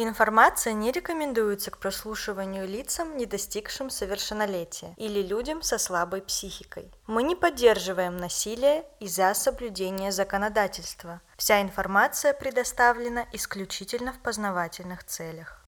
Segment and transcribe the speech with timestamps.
[0.00, 6.92] Информация не рекомендуется к прослушиванию лицам, не достигшим совершеннолетия, или людям со слабой психикой.
[7.08, 11.20] Мы не поддерживаем насилие из-за соблюдения законодательства.
[11.36, 15.66] Вся информация предоставлена исключительно в познавательных целях.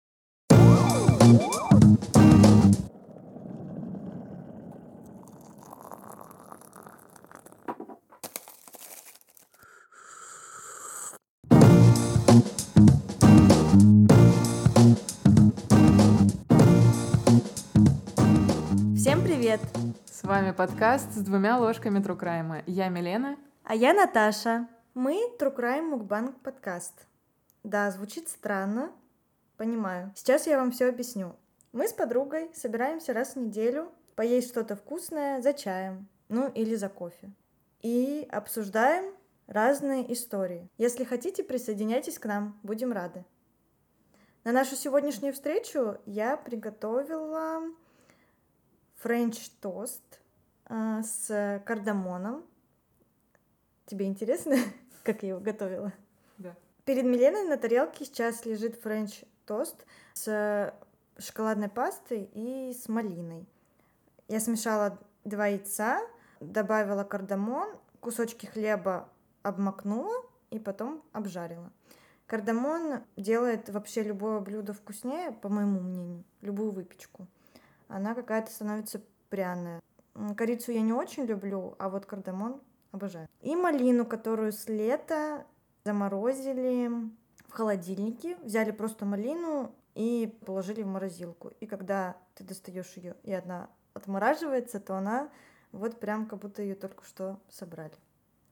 [19.49, 19.61] Привет!
[20.05, 22.63] С вами подкаст с двумя ложками true crime а.
[22.67, 23.39] Я Милена.
[23.65, 24.69] А я Наташа.
[24.93, 26.93] Мы True Crime Mukbang подкаст.
[27.65, 28.93] Да, звучит странно,
[29.57, 30.13] понимаю.
[30.15, 31.35] Сейчас я вам все объясню.
[31.73, 36.91] Мы с подругой собираемся раз в неделю поесть что-то вкусное за чаем, ну или за
[36.91, 37.31] кофе.
[37.81, 39.15] И обсуждаем
[39.47, 40.69] разные истории.
[40.77, 43.25] Если хотите, присоединяйтесь к нам, будем рады.
[44.45, 47.63] На нашу сегодняшнюю встречу я приготовила
[48.99, 50.21] french toast
[50.67, 52.45] э, с кардамоном.
[53.87, 54.57] Тебе интересно,
[55.03, 55.93] как я его готовила?
[56.37, 56.55] Да.
[56.85, 60.75] Перед Миленой на тарелке сейчас лежит french toast с
[61.19, 63.47] шоколадной пастой и с малиной.
[64.29, 66.01] Я смешала два яйца,
[66.41, 69.09] добавила кардамон, кусочки хлеба
[69.43, 71.73] обмакнула и потом обжарила.
[72.27, 77.27] Кардамон делает вообще любое блюдо вкуснее, по моему мнению, любую выпечку.
[77.89, 79.81] Она какая-то становится пряная.
[80.37, 82.61] Корицу я не очень люблю, а вот кардамон
[82.93, 83.29] обожаю.
[83.41, 85.47] И малину, которую с лета
[85.85, 86.91] заморозили
[87.47, 91.53] в холодильнике, взяли просто малину и положили в морозилку.
[91.61, 95.31] И когда ты достаешь ее, и она отмораживается, то она
[95.73, 97.95] вот прям как будто ее только что собрали.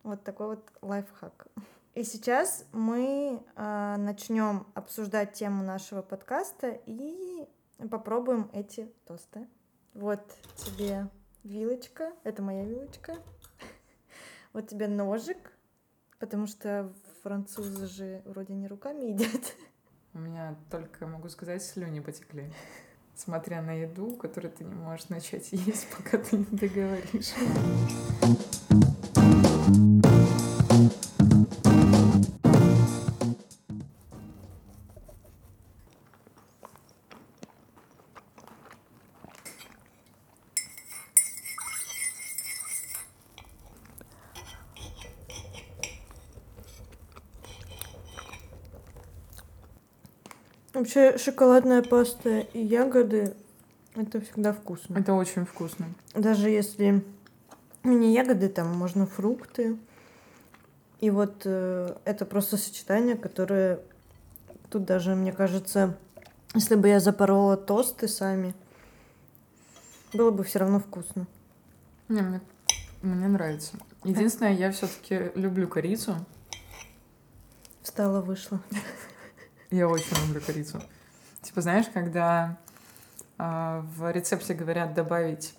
[0.02, 1.46] Вот такой вот лайфхак.
[1.94, 7.48] И сейчас мы э, начнем обсуждать тему нашего подкаста и
[7.90, 9.46] попробуем эти тосты.
[9.94, 10.20] Вот
[10.56, 11.08] тебе
[11.42, 13.16] вилочка, это моя вилочка.
[14.52, 15.52] Вот тебе ножик,
[16.18, 16.90] потому что
[17.22, 19.54] французы же вроде не руками едят.
[20.14, 22.50] У меня только, могу сказать, слюни потекли.
[23.14, 27.34] Смотря на еду, которую ты не можешь начать есть, пока ты не договоришь.
[50.96, 53.36] Вообще шоколадная паста и ягоды
[53.96, 54.96] это всегда вкусно.
[54.96, 55.88] Это очень вкусно.
[56.14, 57.04] Даже если
[57.84, 59.76] не ягоды, там можно фрукты.
[61.00, 63.80] И вот э, это просто сочетание, которое
[64.70, 65.98] тут даже, мне кажется,
[66.54, 68.54] если бы я запорола тосты сами,
[70.14, 71.26] было бы все равно вкусно.
[72.08, 72.40] Не, мне,
[73.02, 73.76] мне нравится.
[74.02, 76.14] Единственное, я все-таки люблю корицу.
[77.82, 78.62] Встала, вышла.
[79.70, 80.80] Я очень люблю корицу.
[81.42, 82.56] Типа, знаешь, когда
[83.38, 85.54] э, в рецепте говорят добавить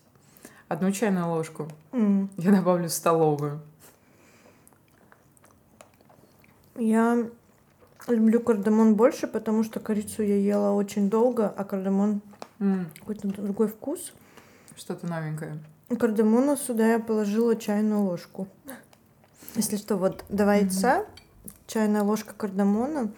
[0.67, 2.29] одну чайную ложку, М.
[2.37, 3.61] я добавлю столовую.
[6.75, 7.27] Я
[8.07, 12.21] люблю кардамон больше, потому что корицу я ела очень долго, а кардамон
[12.59, 14.13] М, какой-то другой вкус.
[14.75, 15.59] Что-то новенькое.
[15.99, 18.47] Кардамона сюда я положила чайную ложку.
[19.55, 21.05] Если что, вот два яйца,
[21.67, 23.11] чайная ложка кардамона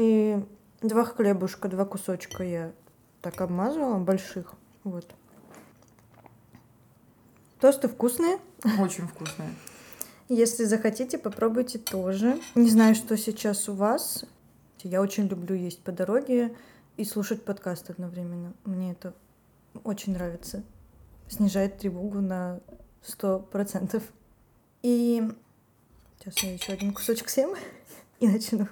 [0.00, 0.42] и
[0.80, 2.72] два хлебушка, два кусочка я
[3.20, 4.54] так обмазывала, больших.
[4.82, 5.06] Вот.
[7.60, 8.38] Тосты вкусные.
[8.78, 9.54] Очень вкусное.
[10.30, 12.40] Если захотите, попробуйте тоже.
[12.54, 14.24] Не знаю, что сейчас у вас.
[14.82, 16.56] Я очень люблю есть по дороге
[16.96, 18.54] и слушать подкаст одновременно.
[18.64, 19.12] Мне это
[19.84, 20.62] очень нравится.
[21.28, 22.60] Снижает тревогу на
[23.02, 24.02] сто процентов.
[24.80, 25.22] И
[26.18, 27.54] сейчас я еще один кусочек съем
[28.20, 28.66] и начну.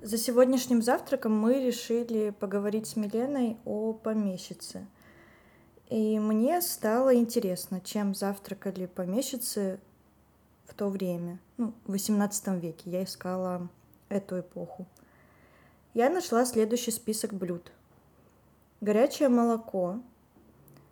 [0.00, 4.86] За сегодняшним завтраком мы решили поговорить с Миленой о помещице.
[5.88, 9.80] И мне стало интересно, чем завтракали помещицы
[10.66, 12.90] в то время, ну, в XVIII веке.
[12.90, 13.68] Я искала
[14.08, 14.86] эту эпоху.
[15.94, 17.72] Я нашла следующий список блюд.
[18.80, 19.98] Горячее молоко,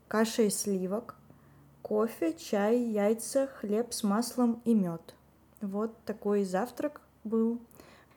[0.08, 1.14] каша из сливок,
[1.82, 5.14] кофе, чай, яйца, хлеб с маслом и мед.
[5.60, 7.60] Вот такой завтрак был.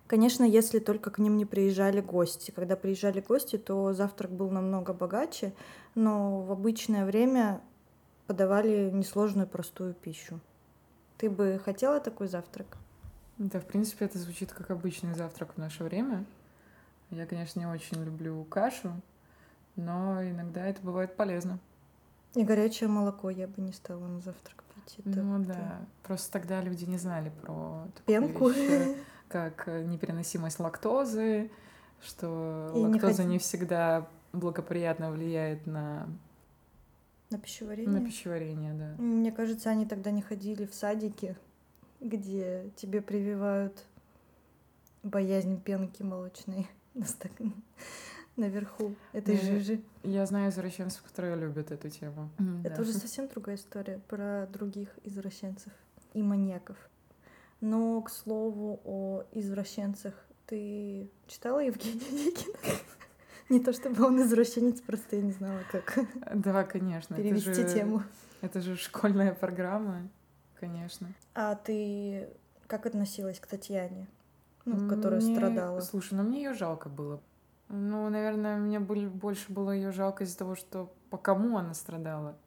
[0.10, 2.50] Конечно, если только к ним не приезжали гости.
[2.50, 5.54] Когда приезжали гости, то завтрак был намного богаче,
[5.94, 7.62] но в обычное время
[8.26, 10.40] подавали несложную простую пищу.
[11.20, 12.66] Ты бы хотела такой завтрак?
[13.38, 16.26] Да, в принципе, это звучит как обычный завтрак в наше время.
[17.12, 18.92] Я, конечно, не очень люблю кашу,
[19.76, 21.60] но иногда это бывает полезно.
[22.34, 25.06] И горячее молоко я бы не стала на завтрак пить.
[25.06, 28.98] Это ну да, просто тогда люди не знали про пенку, вещь,
[29.30, 31.50] как непереносимость лактозы,
[32.02, 36.08] что и лактоза не, не всегда благоприятно влияет на
[37.30, 38.00] на пищеварение.
[38.00, 38.96] На пищеварение, да.
[39.02, 41.38] Мне кажется, они тогда не ходили в садики,
[42.02, 43.84] где тебе прививают
[45.04, 46.68] боязнь пенки молочной
[48.36, 49.82] наверху этой я, жижи.
[50.04, 52.30] Я знаю извращенцев, которые любят эту тему.
[52.64, 52.82] Это да.
[52.82, 55.72] уже совсем другая история про других извращенцев
[56.14, 56.78] и маньяков.
[57.62, 60.14] Но, к слову, о извращенцах.
[60.46, 62.58] Ты читала Евгения Никина?
[63.50, 65.98] Не то чтобы он извращенец, просто я не знала, как
[66.36, 67.16] да, конечно.
[67.16, 68.04] перевести это же, тему.
[68.42, 70.08] Это же школьная программа,
[70.60, 71.08] конечно.
[71.34, 72.30] А ты
[72.68, 74.08] как относилась к Татьяне,
[74.66, 75.36] ну, которая мне...
[75.36, 75.82] страдала?
[75.82, 77.22] Слушай, ну мне ее жалко было.
[77.70, 82.38] Ну, наверное, мне больше было ее жалко из-за того, что по кому она страдала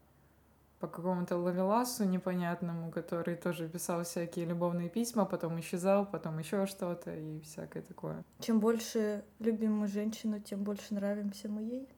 [0.83, 7.15] по какому-то лавеласу непонятному, который тоже писал всякие любовные письма, потом исчезал, потом еще что-то
[7.15, 8.25] и всякое такое.
[8.41, 11.89] Чем больше любим мы женщину, тем больше нравимся мы ей.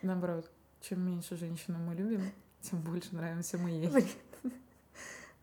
[0.00, 0.50] Наоборот,
[0.80, 2.22] чем меньше женщину мы любим,
[2.62, 3.90] тем больше нравимся мы ей.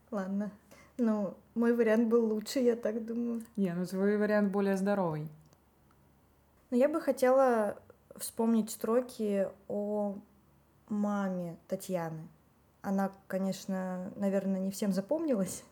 [0.09, 0.49] Ладно.
[0.97, 3.43] Ну, мой вариант был лучше, я так думаю.
[3.55, 5.29] Не, ну твой вариант более здоровый.
[6.71, 7.77] Но я бы хотела
[8.17, 10.17] вспомнить строки о
[10.91, 12.27] маме Татьяны.
[12.81, 15.63] Она, конечно, наверное, не всем запомнилась,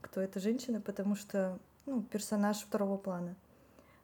[0.00, 3.34] кто эта женщина, потому что ну, персонаж второго плана.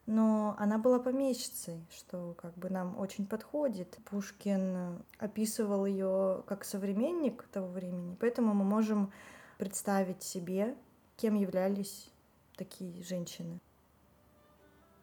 [0.06, 3.98] Но она была помещицей, что как бы нам очень подходит.
[4.10, 9.12] Пушкин описывал ее как современник того времени, поэтому мы можем
[9.58, 10.74] представить себе,
[11.16, 12.10] кем являлись
[12.56, 13.60] такие женщины.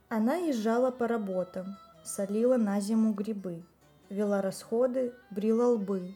[0.09, 3.63] Она езжала по работам, солила на зиму грибы,
[4.11, 6.13] вела расходы, брила лбы.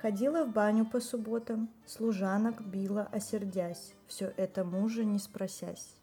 [0.00, 5.94] Ходила в баню по субботам, служанок била, осердясь, все это мужа не спросясь.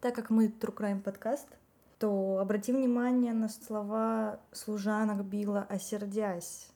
[0.00, 1.48] Так как мы True Crime подкаст,
[1.98, 6.68] то обрати внимание на слова «служанок била, осердясь».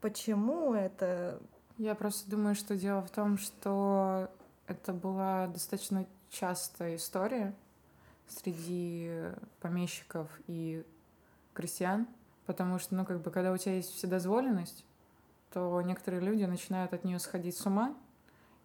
[0.00, 1.40] Почему это?
[1.78, 4.30] Я просто думаю, что дело в том, что
[4.66, 7.54] это была достаточно частая история
[8.28, 9.10] среди
[9.60, 10.84] помещиков и
[11.54, 12.06] крестьян,
[12.48, 14.86] Потому что, ну, как бы, когда у тебя есть вседозволенность,
[15.52, 17.94] то некоторые люди начинают от нее сходить с ума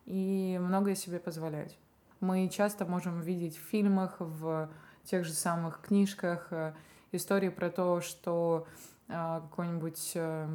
[0.06, 1.78] и многое себе позволять.
[2.22, 4.70] Мы часто можем видеть в фильмах, в
[5.04, 6.74] тех же самых книжках э,
[7.12, 8.68] истории про то, что
[9.10, 10.48] э, какой-нибудь э,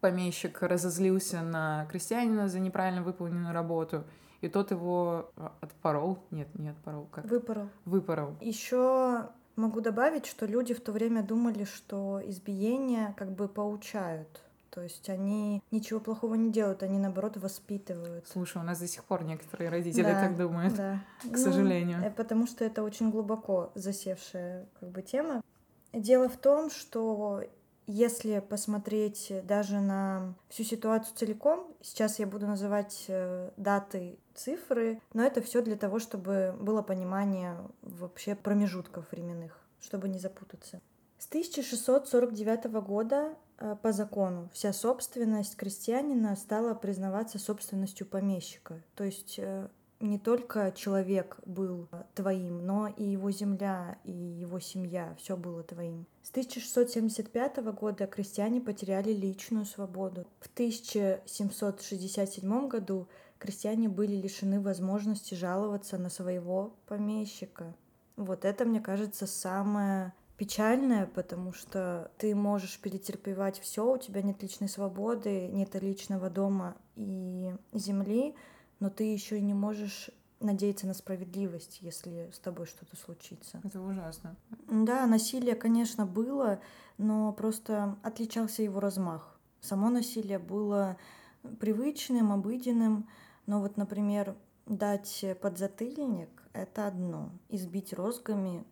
[0.00, 4.04] помещик разозлился на крестьянина за неправильно выполненную работу,
[4.40, 6.24] и тот его отпорол.
[6.30, 7.06] Нет, не отпорол.
[7.12, 7.26] Как?
[7.26, 7.68] Выпорол.
[7.84, 8.34] Выпорол.
[8.40, 9.28] Еще
[9.60, 14.40] Могу добавить, что люди в то время думали, что избиения как бы поучают.
[14.70, 18.26] То есть они ничего плохого не делают, они наоборот воспитывают.
[18.26, 21.02] Слушай, у нас до сих пор некоторые родители да, так думают, да.
[21.22, 21.98] к ну, сожалению.
[22.02, 25.42] Э, потому что это очень глубоко засевшая как бы тема.
[25.92, 27.42] Дело в том, что
[27.86, 35.22] если посмотреть даже на всю ситуацию целиком, сейчас я буду называть э, даты, цифры, но
[35.22, 40.80] это все для того, чтобы было понимание вообще промежутков временных, чтобы не запутаться.
[41.18, 48.82] С 1649 года э, по закону вся собственность крестьянина стала признаваться собственностью помещика.
[48.94, 49.68] То есть э,
[50.00, 56.06] не только человек был твоим, но и его земля, и его семья, все было твоим.
[56.22, 60.26] С 1675 года крестьяне потеряли личную свободу.
[60.40, 63.08] В 1767 году
[63.40, 67.74] крестьяне были лишены возможности жаловаться на своего помещика.
[68.16, 74.42] Вот это, мне кажется, самое печальное, потому что ты можешь перетерпевать все, у тебя нет
[74.42, 78.34] личной свободы, нет личного дома и земли,
[78.78, 83.60] но ты еще и не можешь надеяться на справедливость, если с тобой что-то случится.
[83.64, 84.36] Это ужасно.
[84.68, 86.60] Да, насилие, конечно, было,
[86.96, 89.38] но просто отличался его размах.
[89.60, 90.96] Само насилие было
[91.58, 93.08] привычным, обыденным,
[93.50, 98.64] но вот, например, дать подзатыльник— это одно, избить розгами,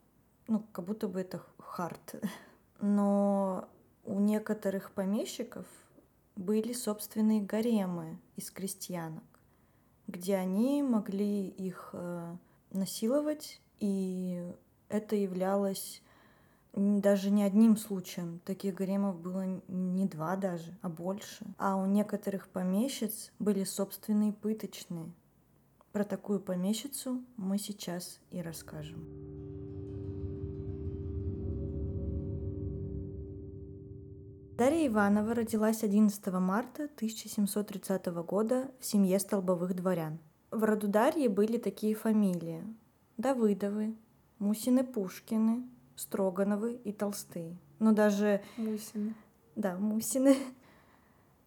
[0.46, 2.22] ну, как будто бы это хард.
[2.80, 3.68] Но
[4.04, 5.66] у некоторых помещиков
[6.36, 9.24] были собственные гаремы из крестьянок
[10.06, 12.36] где они могли их э,
[12.70, 14.42] насиловать, и
[14.88, 16.02] это являлось
[16.74, 18.40] даже не одним случаем.
[18.44, 21.46] Таких гаремов было не два даже, а больше.
[21.58, 25.10] А у некоторых помещиц были собственные пыточные.
[25.92, 29.04] Про такую помещицу мы сейчас и расскажем.
[34.56, 40.18] Дарья Иванова родилась 11 марта 1730 года в семье столбовых дворян.
[40.50, 42.64] В роду Дарьи были такие фамилии–
[43.18, 43.96] Давыдовы,
[44.38, 45.64] Мусины-Пушкины,
[45.98, 47.56] Строгановы и Толстые.
[47.78, 48.40] Но даже...
[48.56, 49.14] Мусины.
[49.56, 50.36] Да, Мусины.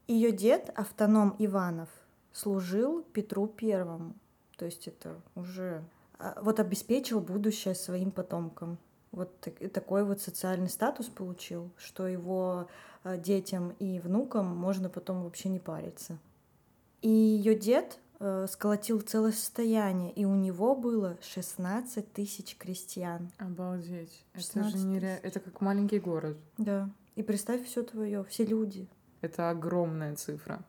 [0.07, 1.89] Ее дед, автоном Иванов,
[2.33, 4.13] служил Петру Первому.
[4.57, 5.83] То есть это уже
[6.19, 8.77] а, вот обеспечил будущее своим потомкам.
[9.11, 9.31] Вот
[9.73, 12.67] такой вот социальный статус получил, что его
[13.03, 16.17] Э, детям и внукам можно потом вообще не париться.
[17.01, 23.31] И ее дед э, сколотил целое состояние, и у него было 16 тысяч крестьян.
[23.37, 24.25] Обалдеть.
[24.33, 25.19] Это же нереально.
[25.23, 26.37] Это как маленький город.
[26.57, 26.89] Да.
[27.15, 28.87] И представь все твое, все люди.
[29.21, 30.63] Это огромная цифра.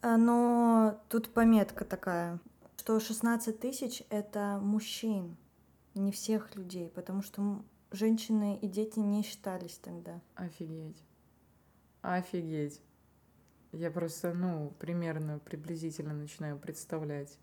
[0.00, 2.40] А, но тут пометка такая,
[2.76, 5.36] что 16 тысяч— это мужчин,
[5.94, 10.20] не всех людей, потому что женщины и дети не считались тогда.
[10.34, 11.02] Офигеть.
[12.02, 12.80] Офигеть.
[13.72, 17.38] Я просто, ну, примерно, приблизительно начинаю представлять.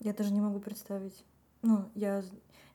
[0.00, 1.24] Я даже не могу представить.
[1.62, 2.22] Ну, я,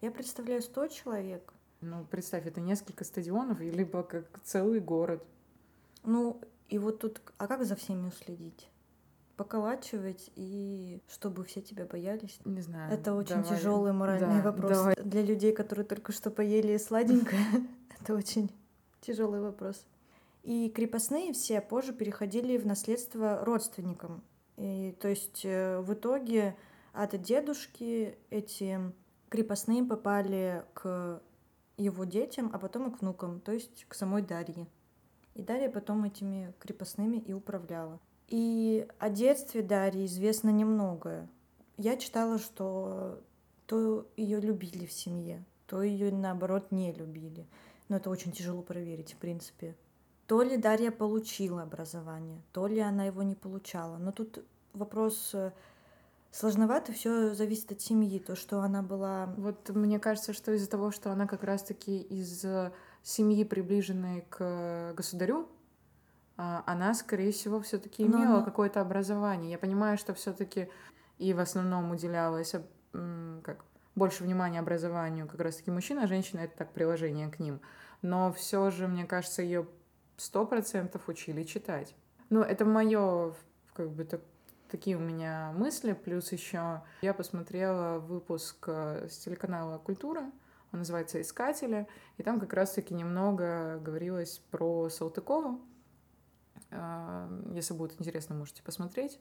[0.02, 1.54] я представляю 100 человек.
[1.82, 5.24] Ну, представь, это несколько стадионов, либо как целый город.
[6.04, 6.40] Ну,
[6.70, 8.70] и вот тут, а как за всеми уследить?
[9.36, 12.40] поколачивать и чтобы все тебя боялись.
[12.46, 12.94] Не знаю.
[12.94, 13.58] Это очень давай.
[13.58, 14.96] тяжелый моральный да, вопрос давай.
[15.04, 17.42] для людей, которые только что поели сладенькое.
[18.00, 18.52] Это очень
[19.02, 19.86] тяжелый вопрос.
[20.44, 24.24] И крепостные все позже переходили в наследство родственникам.
[24.58, 26.56] И, то есть э, в итоге
[26.92, 28.80] от дедушки эти
[29.30, 31.22] крепостные попали к
[31.78, 34.68] его детям, а потом и к внукам, то есть к самой Дарье.
[35.34, 38.00] И Дарья потом этими крепостными и управляла.
[38.28, 41.30] И о детстве Дарьи известно немногое.
[41.78, 43.22] Я читала, что
[43.66, 47.48] то ее любили в семье, то ее наоборот не любили.
[47.90, 49.76] Но это очень тяжело проверить, в принципе.
[50.28, 53.98] То ли Дарья получила образование, то ли она его не получала.
[53.98, 55.52] Но тут вопрос э,
[56.32, 59.34] сложновато, все зависит от семьи, то, что она была...
[59.38, 62.72] Вот мне кажется, что из-за того, что она как раз-таки из э,
[63.04, 65.48] семьи, приближенной к государю,
[66.36, 68.44] а, она, скорее всего, все-таки имела Но...
[68.44, 69.52] какое-то образование.
[69.52, 70.70] Я понимаю, что все-таки
[71.20, 72.56] и в основном уделялось
[73.44, 73.64] как
[73.96, 77.60] больше внимания образованию как раз-таки мужчин, а женщина это так приложение к ним.
[78.02, 79.68] Но все же, мне кажется, ее
[80.18, 81.96] сто процентов учили читать.
[82.30, 83.34] Ну, это мое,
[83.74, 84.22] как бы, так,
[84.70, 85.94] такие у меня мысли.
[85.94, 90.22] Плюс еще я посмотрела выпуск э, с телеканала «Культура»,
[90.72, 95.62] он называется «Искатели», и там как раз-таки немного говорилось про Салтыкову.
[96.72, 99.20] Э, если будет интересно, можете посмотреть.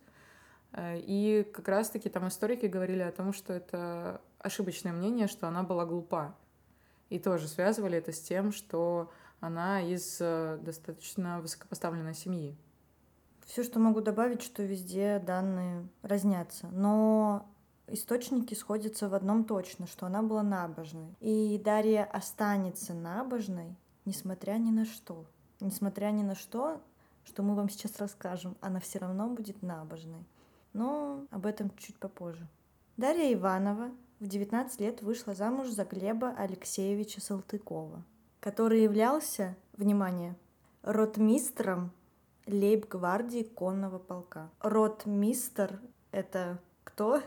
[0.72, 5.62] Э, и как раз-таки там историки говорили о том, что это ошибочное мнение, что она
[5.62, 6.34] была глупа.
[7.10, 12.56] И тоже связывали это с тем, что она из э, достаточно высокопоставленной семьи.
[13.44, 16.68] Все, что могу добавить, что везде данные разнятся.
[16.68, 17.44] Но
[17.88, 21.16] источники сходятся в одном точно, что она была набожной.
[21.18, 25.26] И Дарья останется набожной, несмотря ни на что.
[25.58, 26.80] Несмотря ни на что,
[27.24, 30.24] что мы вам сейчас расскажем, она все равно будет набожной.
[30.72, 32.46] Но об этом чуть попозже.
[32.96, 38.04] Дарья Иванова в 19 лет вышла замуж за Глеба Алексеевича Салтыкова
[38.42, 40.34] который являлся, внимание,
[40.82, 41.92] ротмистром
[42.46, 44.50] лейб-гвардии конного полка.
[44.60, 45.80] Ротмистр—
[46.10, 47.22] это кто?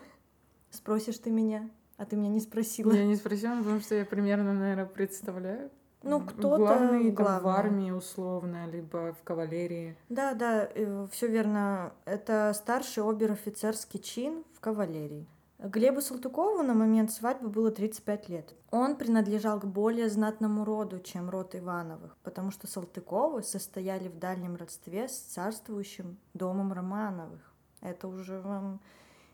[0.70, 2.92] Спросишь ты меня, а ты меня не спросила.
[2.92, 5.72] Я не спросила, потому что я примерно, наверное, представляю.
[6.04, 7.44] Ну, кто-то главный, главный.
[7.44, 9.98] в армии условно, либо в кавалерии.
[10.10, 10.70] Да, да,
[11.12, 11.94] все верно.
[12.04, 15.26] Это старший обер-офицерский чин в кавалерии.
[15.60, 18.54] Глебу Салтыкову на момент свадьбы было 35 лет.
[18.72, 24.58] Он принадлежал к более знатному роду, чем род Ивановых, потому что Салтыковы состояли в дальнем
[24.58, 27.54] родстве с царствующим домом Романовых.
[27.82, 28.82] Это уже вам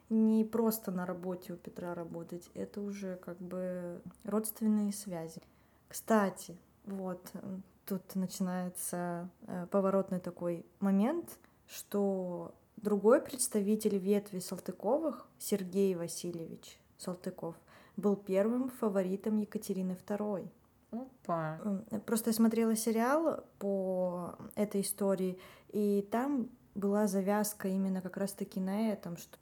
[0.10, 5.42] не просто на работе у Петра работать, это уже как бы родственные связи.
[5.88, 7.32] Кстати, вот
[7.86, 17.56] тут начинается э, поворотный такой момент, что Другой представитель ветви Салтыковых, Сергей Васильевич Салтыков,
[17.96, 20.48] был первым фаворитом Екатерины II.
[20.90, 21.60] Опа.
[22.08, 25.38] Просто я смотрела сериал по этой истории,
[25.70, 29.38] и там была завязка именно как раз-таки на этом, что...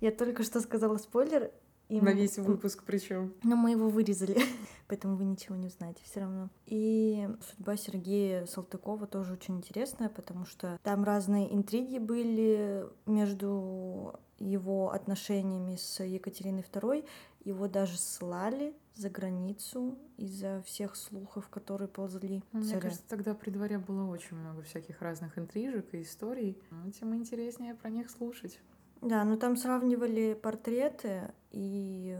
[0.00, 1.52] Я только что сказала спойлер,
[1.88, 3.32] И На м- весь выпуск причем.
[3.42, 4.36] Но мы его вырезали,
[4.88, 6.50] поэтому вы ничего не узнаете все равно.
[6.66, 14.92] И судьба Сергея Салтыкова тоже очень интересная, потому что там разные интриги были между его
[14.92, 17.06] отношениями с Екатериной II.
[17.44, 22.42] Его даже ссылали за границу из-за всех слухов, которые ползли.
[22.52, 26.58] Ну, Мне кажется, тогда при дворе было очень много всяких разных интрижек и историй.
[26.70, 28.60] Ну, Тем интереснее про них слушать.
[29.00, 32.18] Да, но там сравнивали портреты, и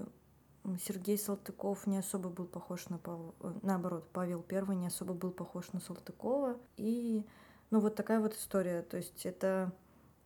[0.84, 3.34] Сергей Салтыков не особо был похож на Павла...
[3.40, 6.58] э, Наоборот, Павел Первый не особо был похож на Салтыкова.
[6.76, 7.24] И,
[7.70, 8.82] ну, вот такая вот история.
[8.82, 9.72] То есть это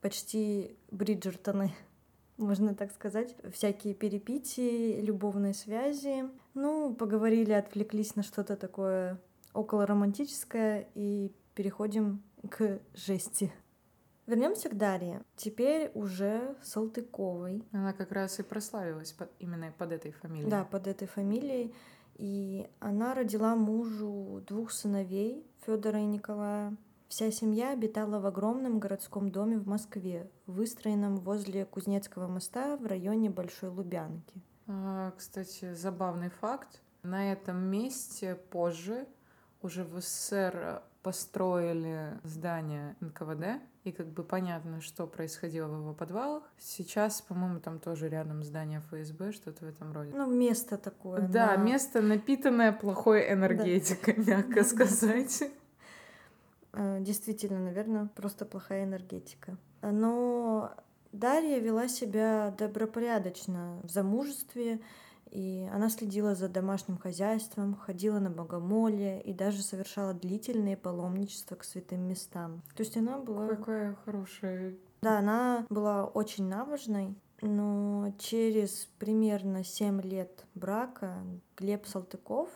[0.01, 1.73] почти Бриджертоны,
[2.37, 3.37] можно так сказать.
[3.53, 6.29] Всякие перепитии, любовные связи.
[6.55, 9.21] Ну, поговорили, отвлеклись на что-то такое
[9.55, 13.53] около романтическое и переходим к жести.
[14.33, 15.21] Вернемся к Дарье.
[15.37, 17.63] Теперь уже Салтыковой.
[17.71, 20.49] Она как раз и прославилась под- именно под этой фамилией.
[20.49, 21.75] Да, под этой фамилией.
[22.15, 26.75] И она родила мужу двух сыновей, Федора и Николая.
[27.09, 33.29] Вся семья обитала в огромном городском доме в Москве, выстроенном возле Кузнецкого моста в районе
[33.29, 34.41] Большой Лубянки.
[34.67, 36.81] А, кстати, забавный факт.
[37.03, 39.07] На этом месте позже
[39.61, 46.45] уже в СССР построили здание НКВД, и как бы понятно, что происходило в его подвалах.
[46.59, 50.13] Сейчас, по-моему, там тоже рядом здание ФСБ, что-то в этом роде.
[50.15, 51.21] Ну, место такое.
[51.29, 54.65] да, на- место напитанное плохой энергетикой, мягко Да.
[54.69, 55.43] сказать.
[56.73, 59.57] Э, Действительно, наверное, просто плохая энергетика.
[59.83, 60.73] Но
[61.13, 64.81] Дарья вела себя добропорядочно в замужестве,
[65.33, 71.65] и она следила за домашним хозяйством, ходила на богомолье и даже совершала длительные паломничества к
[71.65, 72.63] святым местам.
[72.77, 73.49] То есть она была...
[73.49, 74.77] Какая хорошая.
[75.01, 81.25] Да, она была очень набожной, но через примерно 7 лет брака
[81.57, 82.51] Глеб Салтыков,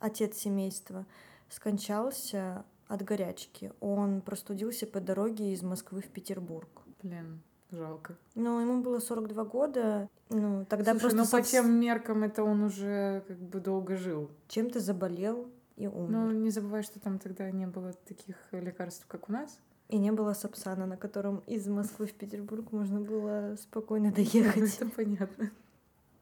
[0.00, 1.06] отец семейства,
[1.48, 3.72] скончался от горячки.
[3.78, 6.82] Он простудился по дороге из Москвы в Петербург.
[7.00, 8.16] Блин, жалко.
[8.34, 10.08] Но ему было 42 года.
[10.30, 14.30] Ну, тогда Слушай, просто ну по тем меркам это он уже как бы долго жил.
[14.48, 16.10] чем-то заболел и умер.
[16.10, 19.60] Но не забывай, что там тогда не было таких лекарств, как у нас.
[19.88, 24.76] И не было Сапсана, на котором из Москвы в Петербург можно было спокойно Ну, доехать.
[24.76, 25.50] Это понятно.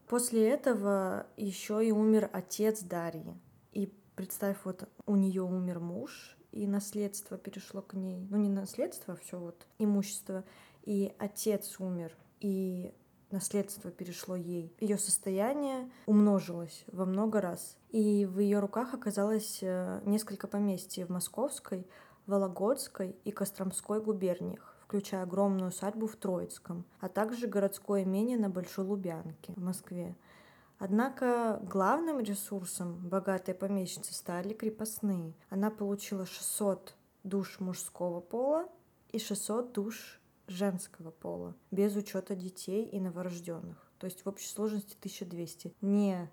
[0.07, 3.35] После этого еще и умер отец Дарьи.
[3.73, 8.25] И представь, вот у нее умер муж, и наследство перешло к ней.
[8.31, 10.45] Ну, не наследство, а все вот имущество.
[10.87, 12.95] И отец умер, и
[13.31, 14.75] наследство перешло ей.
[14.81, 17.77] Ее состояние умножилось во много раз.
[17.91, 21.87] И в ее руках оказалось э, несколько поместьй в Московской,
[22.27, 28.85] Вологодской и Костромской губерниях, включая огромную усадьбу в Троицком, а также городское имение на Большой
[28.85, 30.17] Лубянке в Москве.
[30.79, 35.35] Однако главным ресурсом богатой помещицы стали крепостные.
[35.49, 36.95] Она получила 600
[37.25, 38.69] душ мужского пола
[39.11, 43.77] и 600 душ женского пола, без учета детей и новорожденных.
[43.99, 45.75] То есть в общей сложности 1200.
[45.81, 46.31] Не,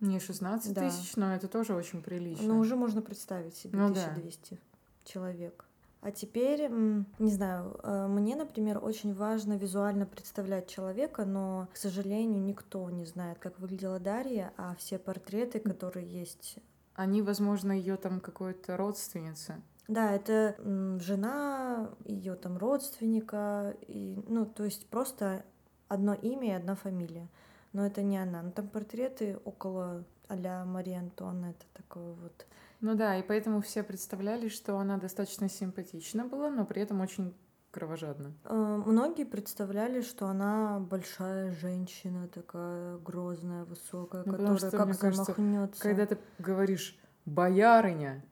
[0.00, 0.88] Не 16 Да.
[0.88, 2.48] тысяч, но это тоже очень прилично.
[2.48, 4.02] но уже можно представить себе Ну да.
[4.04, 4.58] 1200
[5.04, 5.64] человек.
[6.00, 12.42] А теперь, не знаю, э, мне, например, очень важно визуально представлять человека, но, к сожалению,
[12.42, 16.56] никто не знает, как выглядела Дарья, а все портреты, которые есть...
[16.94, 19.62] Они, возможно, ее там какой-то родственница.
[19.88, 20.56] Да, это
[21.00, 25.44] жена ее там родственника, и, ну, то есть просто
[25.88, 27.28] одно имя и одна фамилия.
[27.72, 28.42] Но это не она.
[28.42, 32.46] Но там портреты около а-ля Марии Антуанетты, такого вот.
[32.80, 37.34] Ну да, и поэтому все представляли, что она достаточно симпатична была, но при этом очень
[37.70, 38.32] кровожадна.
[38.44, 44.94] Э, Многие представляли, что она большая женщина, такая грозная, высокая, Ну, которая что, как мне
[44.96, 45.82] кажется, замахнется.
[45.82, 48.22] Когда ты говоришь «боярыня»,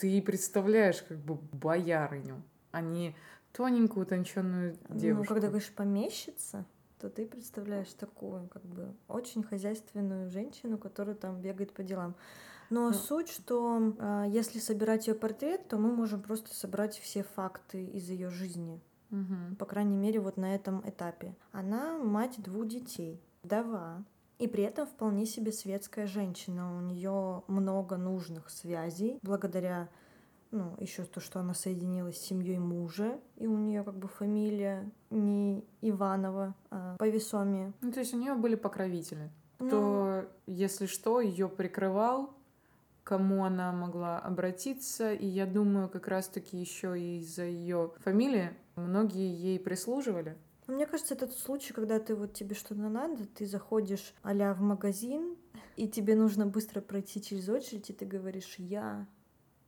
[0.00, 3.14] ты представляешь как бы боярыню, а не
[3.52, 5.24] тоненькую, утонченную девушку.
[5.34, 6.64] Ну, когда говоришь помещица,
[7.00, 12.14] то ты представляешь такую, как бы, очень хозяйственную женщину, которая там бегает по делам.
[12.68, 12.92] Но Ну.
[12.94, 18.08] суть, что э, если собирать ее портрет, то мы можем просто собрать все факты из
[18.08, 18.80] ее жизни.
[19.10, 19.56] Мгм.
[19.56, 21.34] по крайней мере, вот на этом этапе.
[21.50, 24.04] Она мать двух детей, вдова,
[24.40, 26.76] и при этом вполне себе светская женщина.
[26.76, 29.88] У нее много нужных связей, благодаря
[30.50, 34.90] ну, еще то, что она соединилась с семьей мужа, и у нее как бы фамилия
[35.10, 37.72] не Иванова, а по весомее.
[37.82, 39.30] Ну, то есть у нее были покровители.
[39.58, 42.34] Ну, Кто, если что, ее прикрывал,
[43.04, 45.12] кому она могла обратиться.
[45.12, 50.36] И я думаю, как раз-таки еще из-за ее фамилии многие ей прислуживали.
[50.70, 54.54] Ну, Мне кажется, это тот случай, когда ты вот тебе что-то надо, ты заходишь а
[54.54, 55.36] в магазин,
[55.74, 59.08] и тебе нужно быстро пройти через очередь, и ты говоришь «Я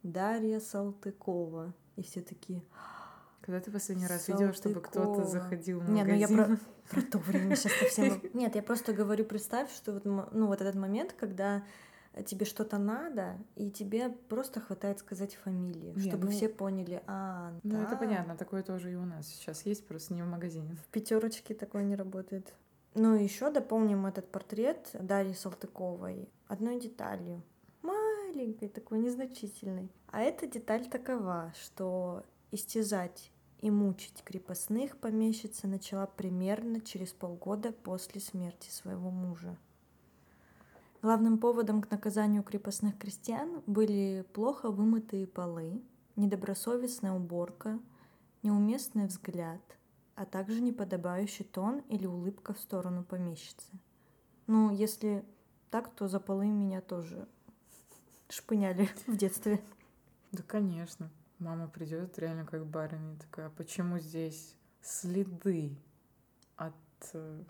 [0.05, 1.75] Дарья Салтыкова».
[1.97, 2.63] И все такие
[3.41, 5.29] Когда ты последний раз видела, чтобы кто-то Салтыкова.
[5.29, 6.59] заходил в Не, ну я магазин?
[6.89, 8.23] про, про то время сейчас совсем...
[8.33, 11.65] Нет, я просто говорю, представь, что вот, ну, вот этот момент, когда
[12.27, 17.53] тебе что-то надо, и тебе просто хватает сказать фамилию, Не, чтобы ну- все поняли, а,
[17.63, 20.77] Ну, это да, понятно, такое тоже и у нас сейчас есть, просто не в магазине.
[20.77, 22.53] В пятерочке такое не работает.
[22.95, 27.43] Ну, еще дополним этот портрет Дарьи Салтыковой одной деталью.
[27.81, 29.91] Маленькой, такой незначительной.
[30.09, 38.21] А эта деталь такова, что истязать и мучить крепостных помещица начала примерно через полгода после
[38.21, 39.57] смерти своего мужа.
[41.03, 45.83] Главным поводом к наказанию крепостных крестьян были плохо вымытые полы,
[46.15, 47.81] недобросовестная уборка,
[48.45, 49.61] неуместный взгляд,
[50.15, 53.67] а также неподобающий тон или улыбка в сторону помещицы.
[54.47, 55.25] Ну, если
[55.71, 57.27] так, то за полы меня тоже
[58.29, 59.61] шпыняли в детстве.
[60.31, 61.11] Да, конечно.
[61.41, 65.77] Мама придет реально как барыня, такая, «А почему здесь следы
[66.55, 66.75] от,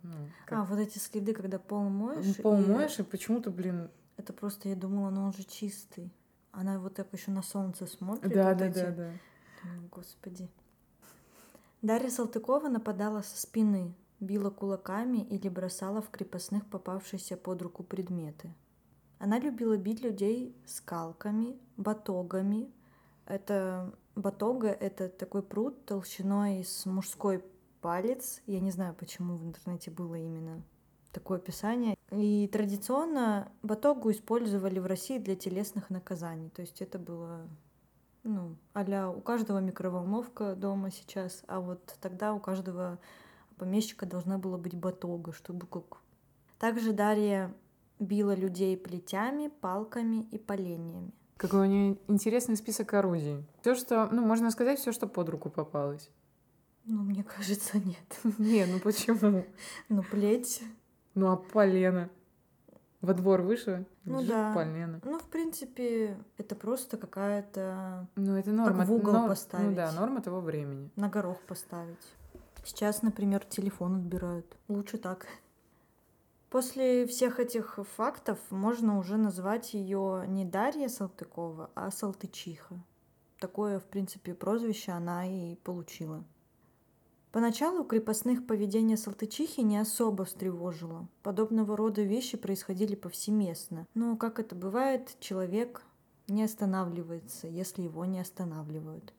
[0.03, 0.15] ну,
[0.47, 2.37] как- А, вот эти следы, когда пол моешь.
[2.37, 6.13] Пол и моешь, и почему-то, блин, Это просто, я думала, ну он же чистый.
[6.53, 8.33] Она вот так еще на солнце смотрит.
[8.33, 9.11] да, вот да, эти- да, да.
[9.63, 10.49] Думаю, Господи.
[11.81, 18.53] Дарья Салтыкова нападала со спины, била кулаками или бросала в крепостных попавшиеся под руку предметы.
[19.19, 22.71] Она любила бить людей скалками, батогами.
[23.27, 27.43] Это батога— это такой пруд толщиной с мужской
[27.83, 28.41] палец.
[28.47, 30.63] Я не знаю, почему в интернете было именно
[31.13, 31.97] такое описание.
[32.11, 36.49] И традиционно батогу использовали в России для телесных наказаний.
[36.49, 37.47] То есть это было
[38.25, 43.01] ну, а у каждого микроволновка дома сейчас, а вот тогда у каждого
[43.57, 45.99] помещика должна была быть батога, чтобы как...
[46.59, 47.53] Также Дарья
[47.99, 51.11] била людей плетями, палками и поленьями.
[51.37, 53.45] Какой у нее интересный список орудий.
[53.63, 56.09] Все, что, ну, можно сказать, все, что под руку попалось.
[56.85, 58.39] Ну, мне кажется, нет.
[58.39, 59.45] Не, ну почему?
[59.89, 60.63] Ну, плеть.
[61.15, 62.09] Ну, а полено?
[63.01, 63.85] Во двор вышла?
[64.05, 64.53] Ну да.
[64.55, 65.01] полено.
[65.05, 68.85] Ну, в принципе, это просто какая-то Ну, это норма.
[68.85, 69.67] в угол нор- поставить.
[69.71, 70.91] Ну да, норма того времени.
[70.97, 71.99] на горох поставить.
[72.65, 74.57] Сейчас, например, телефон отбирают.
[74.69, 75.27] Лучше так.
[76.49, 82.77] После всех этих фактов можно уже назвать ее не Дарья Салтыкова, а Салтычиха.
[83.41, 86.23] Такое, в принципе, прозвище она и получила.
[87.33, 91.09] Поначалу крепостных поведение Салтычихи не особо встревожило.
[91.23, 93.87] Подобного рода вещи происходили повсеместно.
[93.95, 95.83] Но, как это бывает, человек
[96.29, 99.15] не останавливается, если его не останавливают.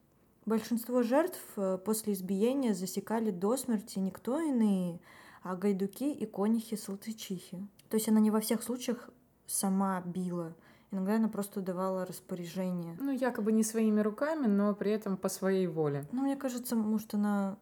[0.45, 4.99] Большинство жертв э, после избиения засекали до смерти никто иные,
[5.41, 7.67] а гайдуки и конихи Салтычихи.
[7.89, 9.09] То есть она не во всех случаях
[9.47, 10.53] сама била.
[10.91, 12.95] Иногда она просто давала распоряжение.
[12.99, 16.05] Ну, якобы не своими руками, но при этом по своей воле.
[16.11, 17.57] Ну, мне кажется, может, она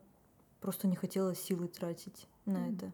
[0.61, 2.75] просто не хотела силы тратить на Мгм.
[2.75, 2.91] это.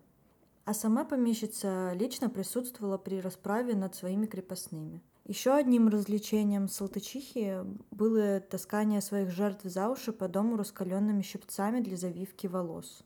[0.65, 5.01] А сама помещица лично присутствовала при расправе над своими крепостными.
[5.25, 7.59] Еще одним развлечением Салтычихи
[7.91, 13.03] было таскание своих жертв за уши по дому раскаленными щипцами для завивки волос.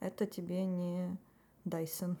[0.00, 1.16] Это тебе не
[1.64, 2.18] Дайсон.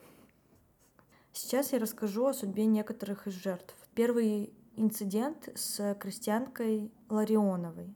[1.32, 3.74] Сейчас я расскажу о судьбе некоторых из жертв.
[3.94, 7.94] Первый инцидент с крестьянкой Ларионовой.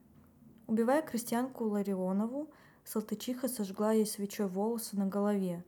[0.67, 2.51] Убивая крестьянку Ларионову,
[2.87, 5.65] Салтычиха сожгла ей свечой волосы на голове.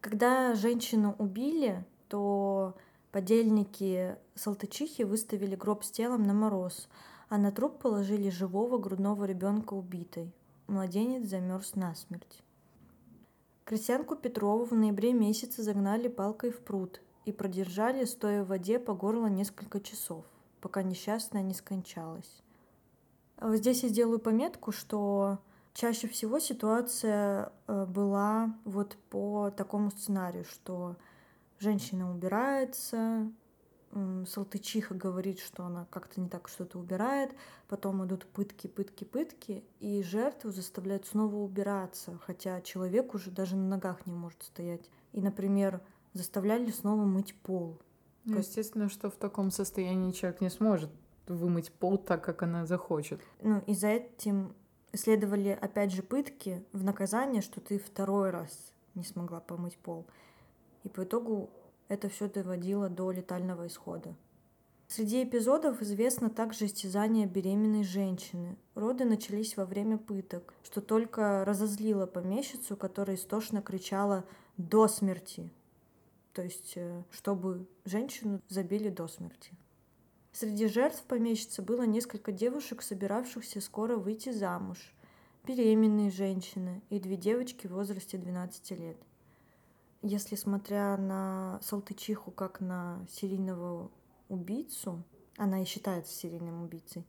[0.00, 2.74] Когда женщину убили, то
[3.12, 6.88] подельники Салтычихи выставили гроб с телом на мороз,
[7.28, 10.34] а на труп положили живого грудного ребенка убитой.
[10.66, 12.42] Младенец замерз насмерть.
[13.64, 18.92] Крестьянку Петрову в ноябре месяце загнали палкой в пруд и продержали, стоя в воде по
[18.92, 20.24] горло несколько часов,
[20.60, 22.42] пока несчастная не скончалась.
[23.40, 25.38] Здесь я сделаю пометку, что
[25.80, 30.96] чаще всего ситуация э, была вот по такому сценарию, что
[31.58, 33.32] женщина убирается,
[33.92, 37.34] Салтычиха говорит, что она как-то не так что-то убирает,
[37.66, 43.66] потом идут пытки, пытки, пытки, и жертву заставляют снова убираться, хотя человек уже даже на
[43.66, 44.88] ногах не может стоять.
[45.12, 45.80] И, например,
[46.12, 47.80] заставляли снова мыть пол.
[48.24, 50.90] Ну, Как- естественно, что в таком состоянии человек не сможет
[51.26, 53.20] вымыть пол так, как она захочет.
[53.42, 54.54] Ну, и за этим
[54.92, 60.06] следовали, опять же, пытки в наказание, что ты второй раз не смогла помыть пол.
[60.84, 61.50] И по итогу
[61.88, 64.14] это все доводило до летального исхода.
[64.88, 68.56] Среди эпизодов известно также истязание беременной женщины.
[68.74, 74.24] Роды начались во время пыток, что только разозлило помещицу, которая истошно кричала
[74.56, 75.52] «до смерти»,
[76.32, 79.52] то есть э, чтобы женщину забили до смерти.
[80.32, 84.78] Среди жертв помещицы было несколько девушек, собиравшихся скоро выйти замуж,
[85.44, 88.96] беременные женщины и две девочки в возрасте 12 лет.
[90.02, 93.90] Если смотря на Салтычиху как на серийного
[94.28, 95.02] убийцу,
[95.36, 97.04] она и считается серийным убийцей,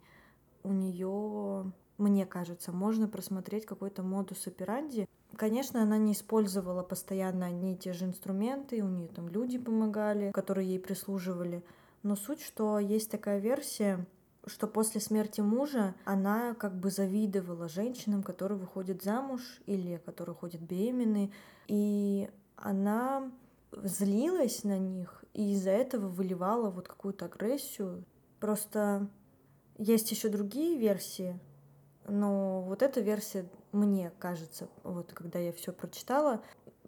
[0.64, 5.08] у нее, мне кажется, можно просмотреть какой-то модус операнди.
[5.36, 10.32] Конечно, она не использовала постоянно одни и те же инструменты, у нее там люди помогали,
[10.32, 11.64] которые ей прислуживали.
[12.04, 14.06] Но суть, что есть такая версия,
[14.46, 20.62] что после смерти мужа она как бы завидовала женщинам, которые выходят замуж или которые ходят
[20.62, 21.32] беременные,
[21.68, 23.32] и она
[23.84, 28.04] злилась на них и из-за этого выливала вот какую-то агрессию.
[28.40, 29.08] Просто
[29.78, 31.40] есть еще другие версии,
[32.08, 36.42] но вот эта версия мне кажется, вот когда я все прочитала,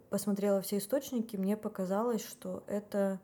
[0.09, 3.21] посмотрела все источники, мне показалось, что это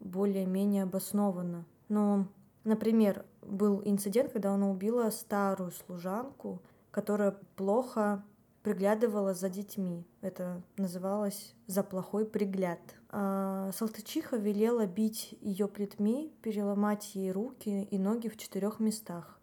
[0.00, 1.64] более-менее обоснованно.
[1.88, 2.26] Но,
[2.64, 6.60] например, был инцидент, когда она убила старую служанку,
[6.90, 8.24] которая плохо
[8.62, 10.06] приглядывала за детьми.
[10.20, 12.80] Это называлось «за плохой пригляд».
[13.08, 19.40] А Салтычиха велела бить ее плетьми, переломать ей руки и ноги в четырех местах.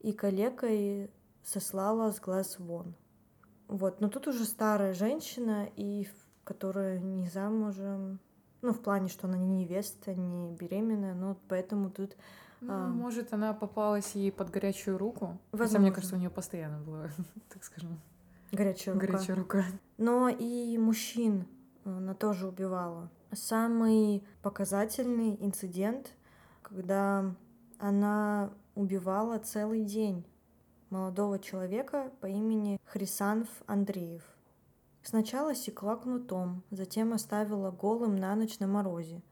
[0.00, 1.10] И калекой
[1.44, 2.94] сослала с глаз вон.
[3.68, 6.08] Вот, но тут уже старая женщина, и
[6.44, 8.20] которая не замужем,
[8.66, 12.16] ну, в плане, что она не невеста, не беременная, но поэтому тут...
[12.60, 12.88] Ну, а...
[12.88, 15.38] Может, она попалась ей под горячую руку?
[15.52, 15.66] Возможно.
[15.66, 17.10] Хотя, мне кажется, у нее постоянно было,
[17.48, 18.00] так скажем,
[18.52, 19.06] Горячая рука.
[19.06, 19.64] Горячая рука.
[19.98, 21.46] Но и мужчин
[21.84, 23.10] э, она тоже убивала.
[23.32, 26.12] Самый показательный инцидент,
[26.62, 27.34] когда
[27.78, 30.24] она убивала целый день
[30.90, 34.22] молодого человека по имени Хрисанф Андреев.
[35.08, 39.22] Сначала секла кнутом, затем оставила голым на ночь на морозе.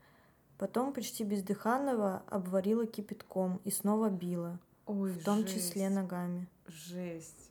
[0.57, 5.53] Потом почти бездыханного обварила кипятком и снова била, Ой, в том жесть.
[5.53, 6.49] числе ногами.
[6.69, 7.51] Жесть.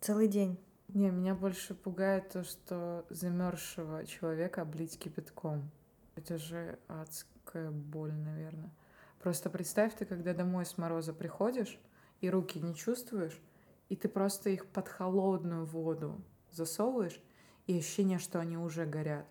[0.00, 0.58] Целый день.
[0.88, 5.70] Не, меня больше пугает то, что замерзшего человека облить кипятком.
[6.16, 8.74] Это же адская боль, наверное.
[9.22, 11.80] Просто представь ты, когда домой с мороза приходишь,
[12.20, 13.40] и руки не чувствуешь,
[13.88, 16.20] и ты просто их под холодную воду
[16.54, 17.20] засовываешь,
[17.66, 19.26] и ощущение, что они уже горят.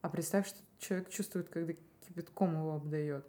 [0.00, 1.72] А представь, что человек чувствует, когда
[2.06, 3.26] кипятком его обдает.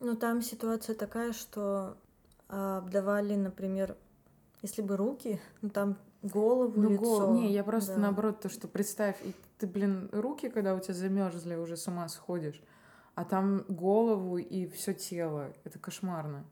[0.00, 1.96] Ну, там ситуация такая, что
[2.48, 3.96] а, обдавали, например,
[4.62, 7.02] если бы руки, ну там голову, ну, лицо.
[7.02, 7.34] Гол...
[7.34, 8.00] Не, я просто да.
[8.00, 12.08] наоборот, то, что представь, и ты, блин, руки, когда у тебя замерзли, уже с ума
[12.08, 12.60] сходишь,
[13.14, 15.52] а там голову и все тело.
[15.64, 16.44] Это кошмарно.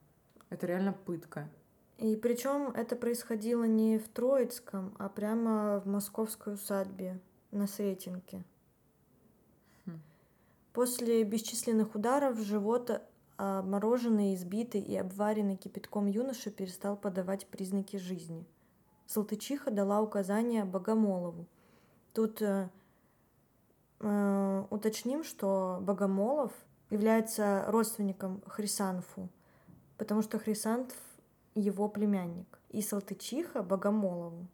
[0.48, 1.48] Это реально пытка.
[1.98, 7.20] И причем это происходило не в Троицком, а прямо в московской усадьбе
[7.52, 8.42] на Сретенке.
[9.86, 10.00] Хм.
[10.72, 13.00] После бесчисленных ударов живот
[13.36, 18.44] обмороженный, избитый и обваренный кипятком юноша перестал подавать признаки жизни.
[19.06, 21.46] Салтычиха дала указание Богомолову.
[22.12, 22.68] Тут э,
[24.00, 26.52] э, уточним, что Богомолов
[26.90, 29.28] является родственником Хрисанфу,
[29.98, 30.92] потому что Хрисанф
[31.54, 32.58] его племянник.
[32.70, 34.46] И Салтычиха Богомолову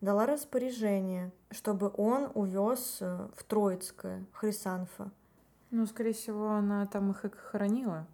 [0.00, 5.10] дала распоряжение, чтобы он увез э, в Троицкое Хрисанфа.
[5.70, 8.06] Ну, скорее всего, она там их и хоронила.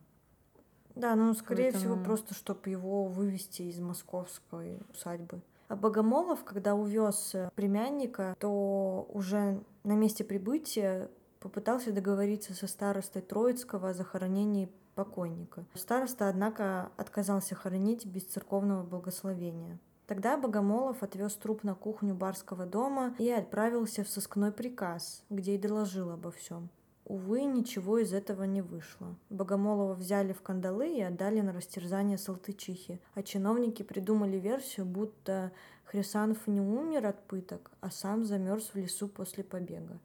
[0.94, 1.94] Да, ну, скорее Поэтому...
[1.94, 5.40] всего, просто чтобы его вывести из московской усадьбы.
[5.68, 13.22] А Богомолов, когда увез э, племянника, то уже на месте прибытия попытался договориться со старостой
[13.22, 15.64] Троицкого о захоронении покойника.
[15.74, 19.78] Староста, однако, отказался хоронить без церковного благословения.
[20.08, 25.58] Тогда Богомолов отвез труп на кухню барского дома и отправился в сыскной приказ, где и
[25.58, 26.68] доложил обо всем.
[27.04, 29.14] Увы, ничего из этого не вышло.
[29.30, 35.52] Богомолова взяли в кандалы и отдали на растерзание Салтычихи, а чиновники придумали версию, будто
[35.84, 40.00] Хрисанов не умер от пыток, а сам замерз в лесу после побега.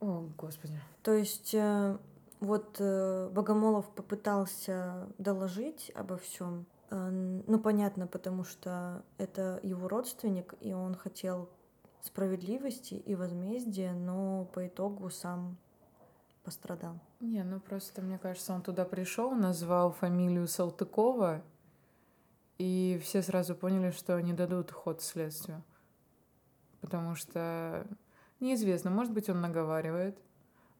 [0.00, 0.80] О, Господи.
[1.02, 1.98] То есть э,
[2.40, 6.66] вот э, Богомолов попытался доложить обо всем.
[6.90, 11.48] Э, ну, понятно, потому что это его родственник, и он хотел
[12.02, 15.56] справедливости и возмездия, но по итогу сам
[16.44, 17.00] пострадал.
[17.20, 21.42] Не, ну просто, мне кажется, он туда пришел, назвал фамилию Салтыкова,
[22.58, 25.62] и все сразу поняли, что не дадут ход следствию.
[26.80, 27.86] Потому что
[28.38, 30.18] неизвестно, может быть, он наговаривает,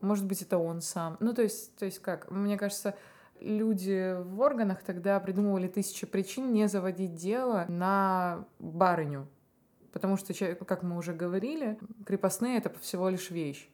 [0.01, 1.17] Может быть, это он сам.
[1.21, 2.31] Ну, то есть, то есть как?
[2.31, 2.95] Мне кажется,
[3.41, 9.27] люди в органах тогда придумывали тысячи причин не заводить дело на барыню.
[9.93, 13.71] Потому что, как мы уже говорили, крепостные— это всего лишь вещь.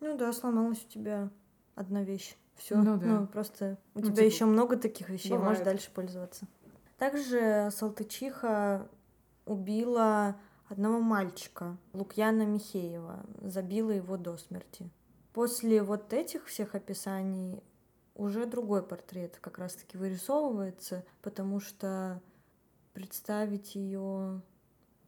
[0.00, 1.30] Ну да, сломалась у тебя
[1.74, 2.36] одна вещь.
[2.54, 2.76] Все.
[2.76, 3.06] Ну да.
[3.06, 5.48] Ну, просто у Ну, тебя типа, еще много таких вещей, бывает.
[5.48, 6.46] можешь дальше пользоваться.
[6.98, 8.86] Также Салтычиха
[9.44, 10.36] убила
[10.68, 14.88] одного мальчика, Лукьяна Михеева, забила его до смерти.
[15.34, 17.62] После вот этих всех описаний
[18.14, 22.22] уже другой портрет как раз-таки вырисовывается, потому что
[22.94, 24.40] представить ее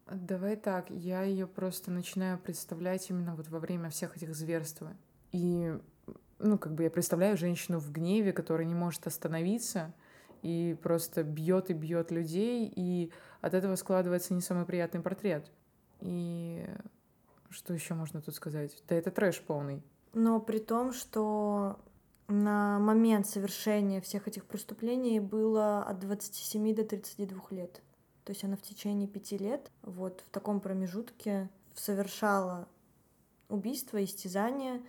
[0.08, 4.82] Давай так, я ее просто начинаю представлять именно вот во время всех этих зверств.
[5.32, 5.76] И,
[6.38, 9.92] ну, как бы я представляю женщину в гневе, которая не может остановиться
[10.42, 13.10] и просто бьет и бьет людей, и
[13.40, 15.50] от этого складывается не самый приятный портрет.
[16.00, 16.64] И
[17.50, 18.80] что еще можно тут сказать?
[18.88, 19.82] Да это трэш полный.
[20.16, 21.78] Но при том, что
[22.26, 27.82] на момент совершения всех этих преступлений было от 27 до 32 лет.
[28.24, 32.66] То есть она в течение пяти лет вот в таком промежутке совершала
[33.50, 34.80] убийство, истязание.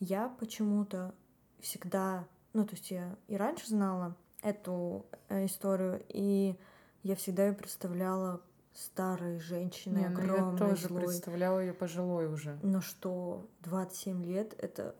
[0.00, 1.14] Я почему-то
[1.60, 6.56] всегда, ну то есть я и раньше знала эту э, историю, и
[7.02, 8.40] я всегда ее представляла
[8.74, 11.02] старой женщиной, Не, ну огромной, я тоже злой.
[11.02, 12.58] представляла ее пожилой уже.
[12.62, 14.94] Но что 27 лет это,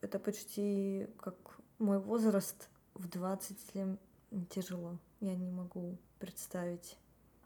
[0.00, 1.34] это почти как
[1.78, 3.98] мой возраст в 20 лет
[4.50, 4.98] тяжело.
[5.20, 6.98] Я не могу представить.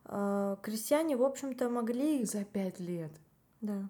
[0.05, 2.25] А, крестьяне, в общем-то, могли...
[2.25, 3.13] За пять лет.
[3.61, 3.89] Да.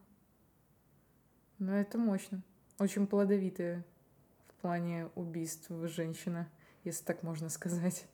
[1.59, 2.43] Ну, это мощно.
[2.79, 3.85] Очень плодовитая
[4.49, 6.49] в плане убийств женщина,
[6.85, 8.07] если так можно сказать.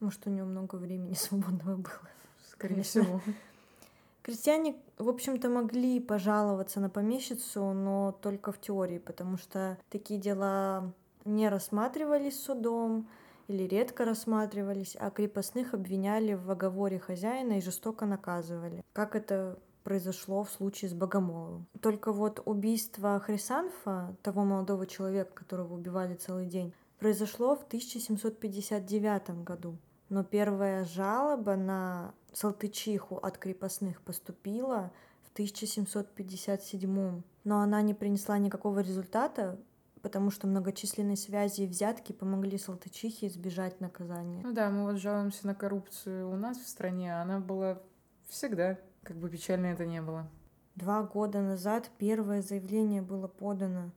[0.00, 2.08] Может, у нее много времени свободного было.
[2.56, 3.20] Скорее всего.
[4.22, 10.92] Крестьяне, в общем-то, могли пожаловаться на помещицу, но только в теории, потому что такие дела
[11.24, 13.06] не рассматривались судом
[13.46, 18.82] или редко рассматривались, а крепостных обвиняли в оговоре хозяина и жестоко наказывали.
[18.92, 21.66] Как это произошло в случае с Богомоловым.
[21.80, 29.76] Только вот убийство Хрисанфа, того молодого человека, которого убивали целый день, произошло в 1759 году.
[30.08, 37.22] Но первая жалоба на Салтычиху от крепостных поступила в 1757.
[37.44, 39.58] Но она не принесла никакого результата,
[40.02, 44.42] потому что многочисленные связи и взятки помогли Салтычихе избежать наказания.
[44.42, 47.80] Ну да, мы вот жалуемся на коррупцию у нас в стране, а она была
[48.28, 50.28] всегда, как бы печально это не было.
[50.74, 53.92] Два года назад первое заявление было подано.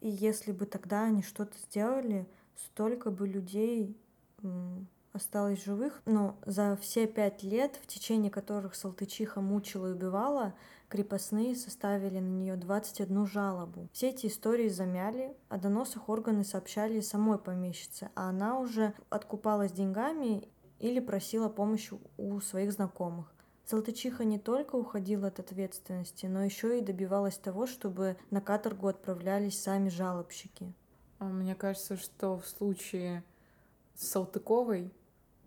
[0.00, 2.26] И если бы тогда они что-то сделали,
[2.56, 3.98] столько бы людей
[5.14, 6.02] осталось живых.
[6.04, 10.54] Но за все пять лет, в течение которых Салтычиха мучила и убивала,
[10.88, 13.88] крепостные составили на нее 21 жалобу.
[13.92, 20.48] Все эти истории замяли, о доносах органы сообщали самой помещице, а она уже откупалась деньгами
[20.80, 23.32] или просила помощи у своих знакомых.
[23.66, 29.62] Салтычиха не только уходила от ответственности, но еще и добивалась того, чтобы на каторгу отправлялись
[29.62, 30.74] сами жалобщики.
[31.18, 33.24] А Мне кажется, что в случае
[33.94, 34.92] с Салтыковой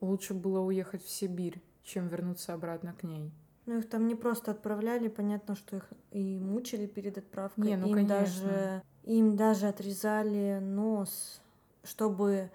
[0.01, 3.31] лучше было уехать в Сибирь, чем вернуться обратно к ней.
[3.65, 7.65] Ну, их там не просто отправляли, понятно, что их и мучили перед отправкой.
[7.65, 8.19] Не, ну, им конечно.
[8.19, 11.41] даже им даже отрезали нос,
[11.83, 12.51] чтобы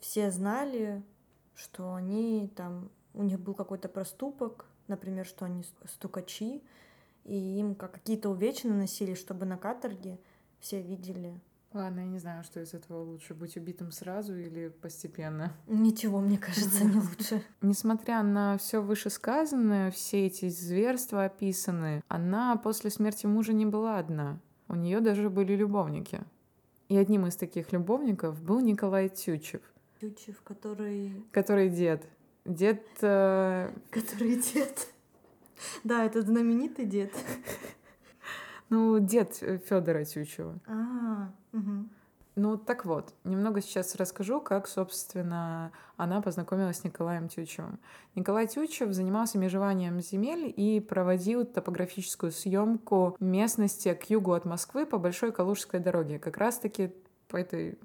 [0.00, 1.02] все знали,
[1.54, 6.62] что они там у них был какой-то проступок, например, что они стукачи,
[7.24, 10.18] и им как какие-то увечья наносили, чтобы на каторге
[10.58, 11.40] все видели.
[11.74, 15.52] Ладно, я не знаю, что из этого лучше, быть убитым сразу или постепенно.
[15.66, 17.42] Ничего, мне кажется, не лучше.
[17.62, 24.38] Несмотря на все вышесказанное, все эти зверства описанные, она после смерти мужа не была одна.
[24.68, 26.20] У нее даже были любовники.
[26.88, 29.60] И одним из таких любовников был Николай Тютчев,
[30.00, 31.24] Тютчев, который...
[31.32, 32.06] который дед.
[32.44, 32.86] Дед...
[33.00, 34.86] э, Который дед.
[35.82, 37.12] Да, это знаменитый дед.
[38.74, 39.34] ну, дед
[39.66, 40.58] Федора Тютчева.
[40.66, 41.90] А, мгм.
[42.36, 47.78] Ну, так вот, немного сейчас расскажу, как, собственно, она познакомилась с Николаем Тютчевым.
[48.16, 54.98] Николай Тютчев занимался межеванием земель и проводил топографическую съемку местности к югу от Москвы по
[54.98, 56.18] Большой Калужской дороге.
[56.18, 56.92] Как раз-таки
[57.28, 57.78] по этой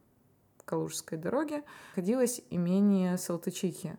[0.66, 1.64] Калужской дороге
[1.96, 3.98] находилось имение Салтычихи.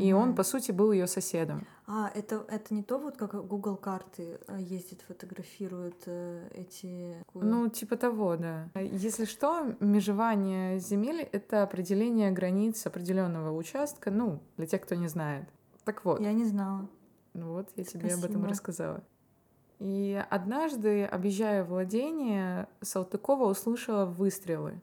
[0.00, 1.66] И он, по сути, был ее соседом.
[1.86, 7.24] А, это, это не то, вот как Google карты э, ездит, фотографирует э, эти...
[7.34, 8.68] Ну, типа того, да.
[8.74, 15.48] Если что, межевание земель— это определение границ определенного участка, ну, для тех, кто не знает.
[15.84, 16.88] Так вот, Я не знала.
[17.34, 18.48] ну вот я тебе об этом Спасибо.
[18.48, 19.04] рассказала.
[19.78, 24.80] И однажды, объезжая владение, Салтыкова услышала выстрелы.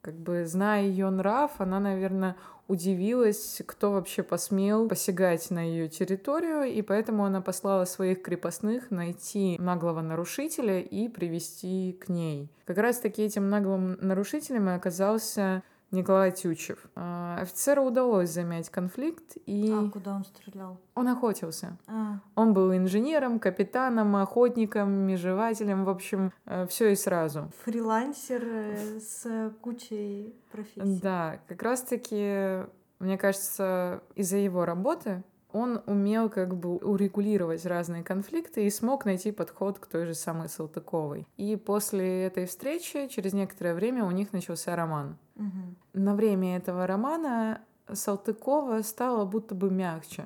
[0.00, 2.36] Как бы, зная ее нрав, она, наверное,
[2.68, 9.56] удивилась, кто вообще посмел посягать на ее территорию, и поэтому она послала своих крепостных найти
[9.58, 12.52] наглого нарушителя и привести к ней.
[12.66, 16.78] Как раз-таки этим наглым нарушителем оказался Николай Тючев.
[16.94, 19.72] А, офицеру удалось замять конфликт и...
[19.72, 20.78] А куда он стрелял?
[20.94, 21.76] Он охотился.
[21.86, 26.32] А, Он был инженером, капитаном, охотником, межевателем, в общем,
[26.68, 27.50] все и сразу.
[27.64, 31.00] фрилансер э, с кучей профессий.
[31.00, 32.64] Да, как раз-таки,
[32.98, 35.22] мне кажется, из-за его работы
[35.52, 40.48] он умел как бы урегулировать разные конфликты и смог найти подход к той же самой
[40.48, 41.26] Салтыковой.
[41.36, 45.16] И после этой встречи, через некоторое время, у них начался роман.
[45.38, 45.76] Мгм.
[45.94, 50.24] На время этого романа Салтыкова стала будто бы мягче.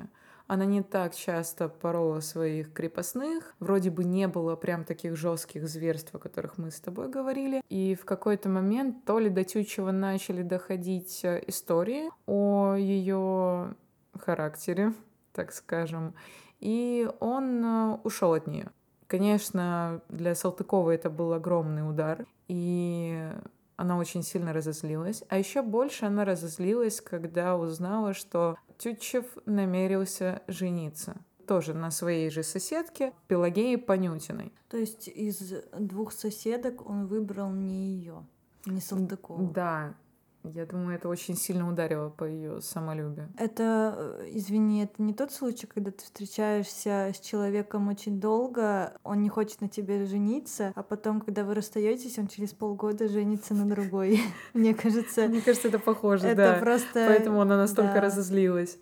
[0.49, 6.15] Она не так часто порола своих крепостных, вроде бы не было прям таких жестких зверств,
[6.15, 7.63] о которых мы с тобой говорили.
[7.69, 13.75] И в какой-то момент то ли до Тютчева начали доходить э, истории о ее
[14.19, 14.93] характере,
[15.33, 16.15] так скажем,
[16.61, 18.71] и он ушел от нее.
[19.07, 23.31] Конечно, для Салтыковой это был огромный удар, и
[23.83, 25.25] она очень сильно разозлилась.
[25.29, 31.17] А еще больше она разозлилась, когда узнала, что Тютчев намерился жениться.
[31.49, 34.53] Тоже на своей же соседке Пелагеи Понютиной.
[34.71, 38.25] То есть из двух соседок он выбрал не ее,
[38.67, 39.51] не Салтыкову.
[39.53, 39.95] Да,
[40.45, 43.29] я думаю, это очень сильно ударило по ее самолюбию.
[43.39, 49.23] Это, э, извини, это не тот случай, когда ты встречаешься с человеком очень долго, он
[49.23, 53.67] не хочет на тебе жениться, а потом, когда вы расстаетесь, он через полгода женится на
[53.67, 54.21] другой.
[54.55, 56.61] Мне кажется, Мне кажется, это похоже, это да.
[56.61, 57.07] просто...
[57.07, 58.79] Поэтому она настолько разозлилась.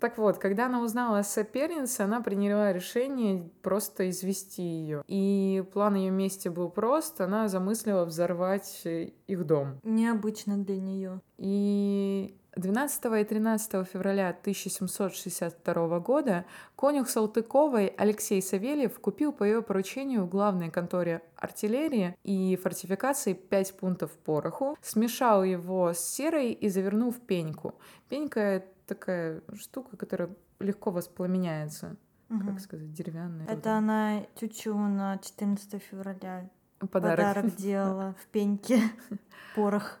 [0.00, 5.02] Так вот, когда она узнала о сопернице, она приняла решение просто извести ее.
[5.06, 7.20] И план ее мести был прост.
[7.20, 9.80] Она замыслила взорвать э, их дом.
[9.82, 11.20] Необычно для нее.
[11.36, 16.44] И 12 и 13 февраля 1762 года
[16.76, 23.76] конюх Салтыковой Алексей Савельев купил по ее поручению в главной конторе артиллерии и фортификации 5
[23.76, 27.74] пунктов пороху, смешал его с серой и завернул в пеньку.
[28.08, 31.96] Пенька— такая штука, которая легко воспламеняется.
[32.28, 32.48] Мгм.
[32.48, 33.46] Как сказать, деревянная.
[33.46, 36.50] Это она Тютю на 14 февраля
[36.90, 37.18] Подарок.
[37.18, 38.80] подарок делала в пеньке.
[39.54, 40.00] Порох.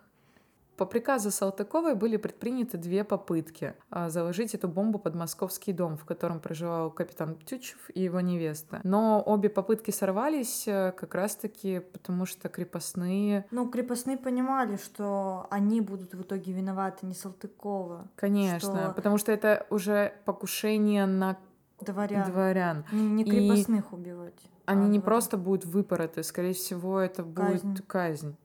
[0.78, 6.04] По приказу Салтыковой были предприняты две попытки а, заложить эту бомбу под московский дом, в
[6.04, 8.80] котором проживал капитан Птючев и его невеста.
[8.84, 13.44] Но обе попытки сорвались э, как раз-таки потому, что крепостные...
[13.50, 18.06] Ну, крепостные понимали, что они будут в итоге виноваты, не Салтыкова.
[18.14, 21.36] Конечно, Что- потому что это уже покушение на
[21.80, 22.30] Дворян.
[22.30, 22.84] дворян.
[22.92, 24.40] Не, не И крепостных убивать.
[24.66, 25.02] а Они не дворян.
[25.02, 27.76] просто будут выпороты, скорее всего, это будет Казнь.
[27.86, 28.36] казнь.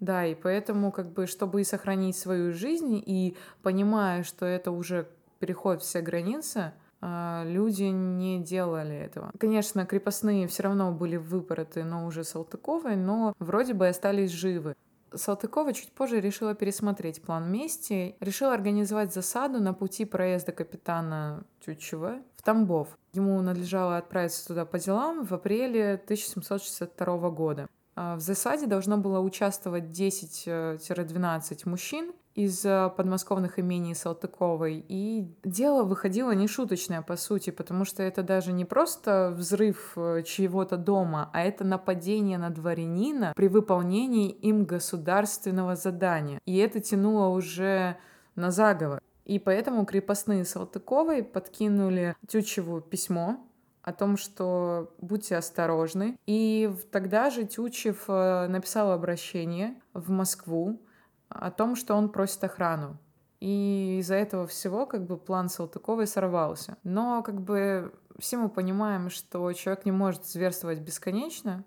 [0.00, 5.08] Да, и поэтому, как бы, чтобы и сохранить свою жизнь, и понимая, что это уже
[5.38, 9.30] переходит все границы, а, люди не делали этого.
[9.38, 14.74] Конечно, крепостные все равно были выпороты, но уже Салтыковой, но вроде бы остались живы.
[15.14, 22.18] Салтыкова чуть позже решила пересмотреть план мести, решила организовать засаду на пути проезда капитана Тютчева
[22.36, 22.88] в Тамбов.
[23.12, 27.68] Ему надлежало отправиться туда по делам в апреле 1762 года.
[27.96, 34.84] А В засаде должно было участвовать 10-12 мужчин из э, подмосковных имений Салтыковой.
[34.86, 40.76] И дело выходило нешуточное, по сути, потому что это даже не просто взрыв э, чьего-то
[40.76, 46.38] дома, а это нападение на дворянина при выполнении им государственного задания.
[46.44, 47.96] И это тянуло уже
[48.34, 49.00] на заговор.
[49.24, 53.40] И поэтому крепостные Салтыковой подкинули Тютчеву письмо
[53.86, 56.18] о том, что будьте осторожны.
[56.26, 60.82] И тогда же Тютчев э, написал обращение в Москву
[61.28, 62.98] о том, что он просит охрану.
[63.38, 66.78] И из-за этого всего как бы план Салтыковой сорвался.
[66.82, 71.64] Но как бы все мы понимаем, что человек не может зверствовать бесконечно.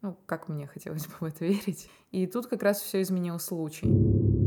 [0.00, 1.88] Ну, как мне хотелось бы в это верить.
[2.10, 4.41] И тут как раз все изменил случай.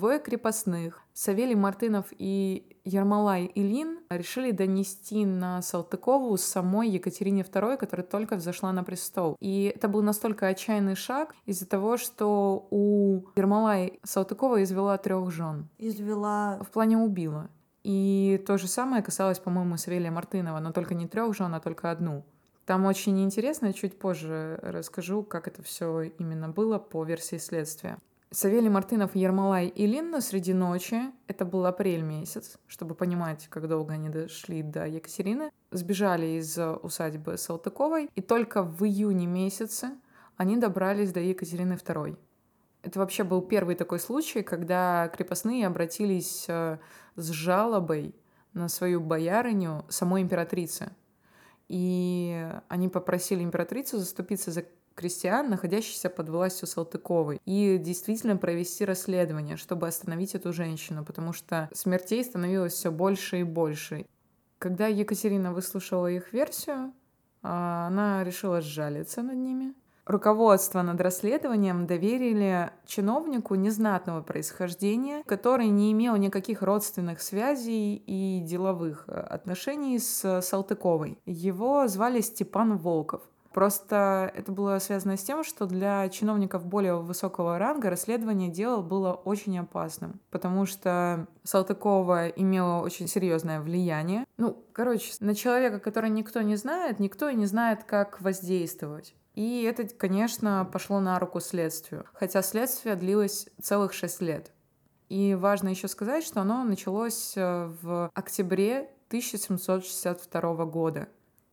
[0.00, 8.06] Двое крепостных, Савелий Мартынов и Ермолай Илин, решили донести на Салтыкову самой Екатерине II, которая
[8.06, 9.36] только взошла на престол.
[9.40, 15.68] И это был настолько отчаянный шаг из-за того, что у Ермолая Салтыкова извела трех жен.
[15.76, 16.58] Извела...
[16.62, 17.50] В плане убила.
[17.84, 21.90] И то же самое касалось, по-моему, Савелия Мартынова, но только не трех жен, а только
[21.90, 22.24] одну.
[22.64, 27.98] Там очень интересно, чуть позже расскажу, как это все именно было по версии следствия.
[28.32, 33.94] Савелий Мартынов, Ермолай и Линна среди ночи, это был апрель месяц, чтобы понимать, как долго
[33.94, 39.90] они дошли до Екатерины, сбежали из усадьбы Салтыковой, и только в июне месяце
[40.36, 42.16] они добрались до Екатерины II.
[42.82, 46.78] Это вообще был первый такой случай, когда крепостные обратились э,
[47.16, 48.14] с жалобой
[48.52, 50.92] на свою боярыню самой императрицы.
[51.66, 54.64] И они попросили императрицу заступиться за
[55.00, 61.70] крестьян, находящихся под властью Салтыковой, и действительно провести расследование, чтобы остановить эту женщину, потому что
[61.72, 64.04] смертей становилось все больше и больше.
[64.58, 66.92] Когда Екатерина выслушала их версию,
[67.42, 69.74] а, она решила сжалиться над ними.
[70.04, 79.08] Руководство над расследованием доверили чиновнику незнатного происхождения, который не имел никаких родственных связей и деловых
[79.08, 81.18] отношений с Салтыковой.
[81.26, 83.22] Его звали Степан Волков.
[83.52, 89.12] Просто это было связано с тем, что для чиновников более высокого ранга расследование дела было
[89.12, 94.24] очень опасным, потому что Салтыкова имела очень серьезное влияние.
[94.36, 99.14] Ну, короче, на человека, который никто не знает, никто и не знает, как воздействовать.
[99.34, 104.52] И это, конечно, пошло на руку следствию, хотя следствие длилось целых шесть лет.
[105.08, 111.08] И важно еще сказать, что оно началось э, в октябре 1762 года.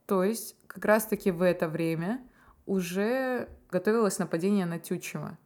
[0.08, 2.22] То есть как раз-таки в это время
[2.66, 5.38] уже готовилось нападение на Тютчева.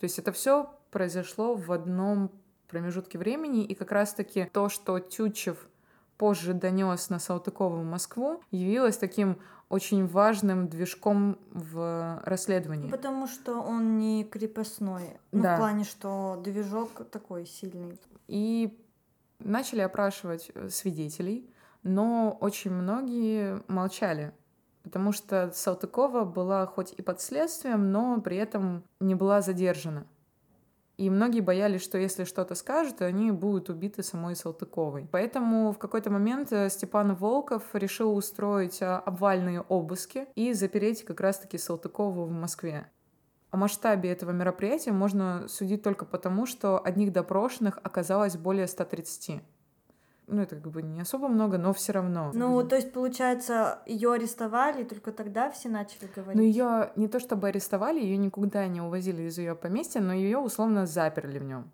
[0.00, 2.32] То есть это все произошло в одном
[2.68, 5.68] промежутке времени, и как раз-таки то, что Тютчев
[6.16, 9.38] позже донес на Салтыкову в Москву, явилось таким
[9.68, 12.90] очень важным движком в расследовании.
[12.90, 15.18] Потому что он не крепостной.
[15.32, 15.56] Ну, да.
[15.56, 17.98] в плане, что движок такой сильный.
[18.28, 18.78] И
[19.40, 21.50] начали опрашивать э, свидетелей
[21.86, 24.32] но очень многие молчали,
[24.82, 30.06] потому что Салтыкова была хоть и под следствием, но при этом не была задержана.
[30.96, 35.06] И многие боялись, что если что-то скажут, они будут убиты самой Салтыковой.
[35.12, 41.20] Поэтому в какой-то момент э, Степан Волков решил устроить э, обвальные обыски и запереть как
[41.20, 42.86] раз-таки Салтыкову в Москве.
[43.50, 49.42] О масштабе этого мероприятия можно судить только потому, что одних допрошенных оказалось более 130
[50.26, 52.30] ну, это как бы не особо много, но все равно.
[52.34, 56.36] Ну, то есть, получается, ее арестовали, и только тогда все начали говорить.
[56.36, 60.38] Ну, ее не то чтобы арестовали, ее никуда не увозили из ее поместья, но ее
[60.38, 61.70] условно заперли в нем.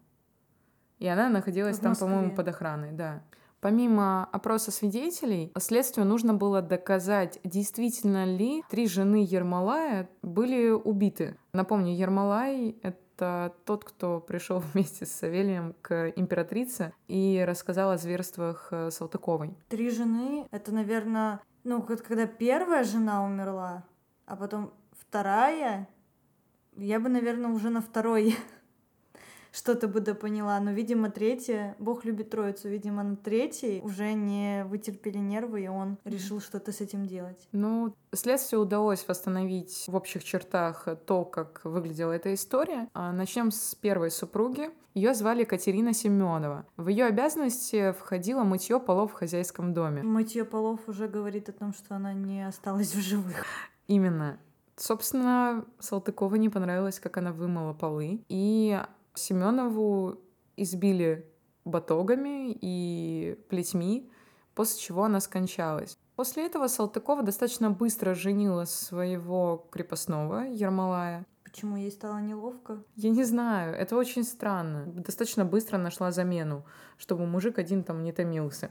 [0.98, 3.22] И она находилась в там, по-моему, под охраной, да.
[3.60, 11.36] Помимо опроса свидетелей, следствию нужно было доказать, действительно ли три жены Ермолая были убиты.
[11.52, 17.98] Напомню, Ермолай— это это тот, кто пришел вместе с Савелием к императрице и рассказал о
[17.98, 19.56] зверствах э, Салтыковой.
[19.68, 23.84] Три жены— это, наверное, ну, когда первая жена умерла,
[24.26, 25.88] а потом вторая,
[26.76, 28.36] я бы, наверное, уже на второй
[29.52, 35.18] что-то бы поняла, но, видимо, третья, Бог любит троицу, видимо, на третьей уже не вытерпели
[35.18, 37.48] нервы, и он решил что-то с этим делать.
[37.52, 42.88] Ну, следствию удалось восстановить в общих чертах то, как выглядела эта история.
[42.94, 44.70] А начнем с первой супруги.
[44.94, 46.66] Ее звали Катерина Семенова.
[46.76, 50.02] В ее обязанности входило мытье полов в хозяйском доме.
[50.02, 53.44] Мытье полов уже говорит о том, что она не осталась в живых.
[53.86, 54.38] Именно.
[54.76, 58.80] Собственно, Салтыкова не понравилось, как она вымыла полы, и
[59.14, 60.18] Семенову
[60.56, 61.26] избили
[61.64, 64.10] батогами и плетьми,
[64.54, 65.96] после чего она скончалась.
[66.16, 71.26] После этого Салтыкова достаточно быстро женила своего крепостного Ермолая.
[71.42, 72.82] Почему ей стало неловко?
[72.96, 74.86] Я не знаю, это очень странно.
[74.86, 76.64] Достаточно быстро нашла замену,
[76.96, 78.70] чтобы мужик один там не томился.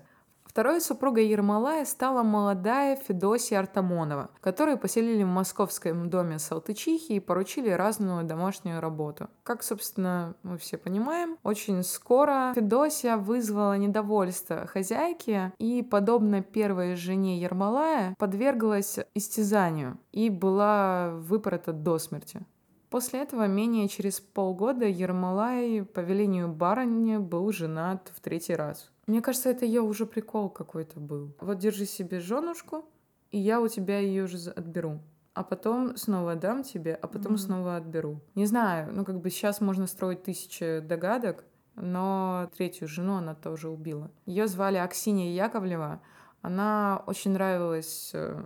[0.51, 7.69] Второй супругой Ермолая стала молодая Федосия Артамонова, которую поселили в московском доме Салтычихи и поручили
[7.69, 9.29] разную домашнюю работу.
[9.43, 17.39] Как, собственно, мы все понимаем, очень скоро Федосия вызвала недовольство хозяйки и, подобно первой жене
[17.39, 22.45] Ермолая, подверглась истязанию и была выпорота до смерти.
[22.91, 28.91] После этого менее через полгода Ермолай по велению барыни был женат в третий раз.
[29.07, 31.33] Мне кажется, это ее уже прикол какой-то был.
[31.39, 32.83] Вот держи себе женушку,
[33.31, 34.99] и я у тебя ее уже отберу.
[35.33, 37.37] А потом снова дам тебе, а потом mm-hmm.
[37.37, 38.19] снова отберу.
[38.35, 43.69] Не знаю, ну как бы сейчас можно строить тысячи догадок, но третью жену она тоже
[43.69, 44.11] убила.
[44.25, 46.01] Ее звали Аксинья Яковлева.
[46.41, 48.43] Она очень нравилась э,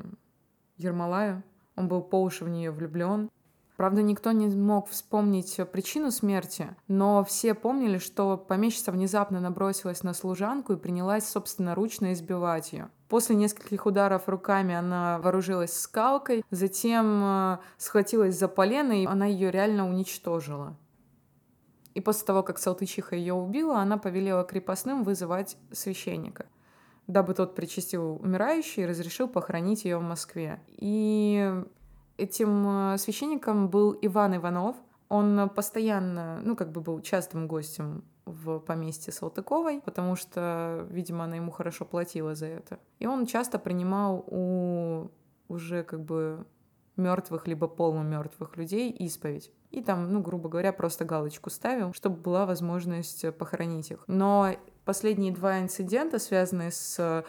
[0.77, 1.41] Ермолаю.
[1.75, 3.31] Он был по уши в нее влюблен.
[3.75, 10.13] Правда, никто не мог вспомнить причину смерти, но все помнили, что помещица внезапно набросилась на
[10.13, 12.89] служанку и принялась собственноручно избивать ее.
[13.09, 19.51] После нескольких ударов руками она вооружилась скалкой, затем э, схватилась за полено, и она ее
[19.51, 20.77] реально уничтожила.
[21.93, 26.45] И после того, как Салтычиха ее убила, она повелела крепостным вызывать священника,
[27.07, 30.61] дабы тот причастил умирающий и разрешил похоронить ее в Москве.
[30.67, 31.63] И
[32.17, 34.75] этим э, священником был Иван Иванов.
[35.09, 41.35] Он постоянно, ну, как бы был частым гостем в поместье Салтыковой, потому что, видимо, она
[41.35, 42.79] ему хорошо платила за это.
[42.99, 45.11] И он часто принимал у
[45.47, 46.45] уже как бы
[46.97, 49.51] мертвых либо полумертвых людей исповедь.
[49.71, 54.03] И там, ну, грубо говоря, просто галочку ставил, чтобы была возможность похоронить их.
[54.07, 54.55] Но
[54.85, 57.25] последние два инцидента, связанные с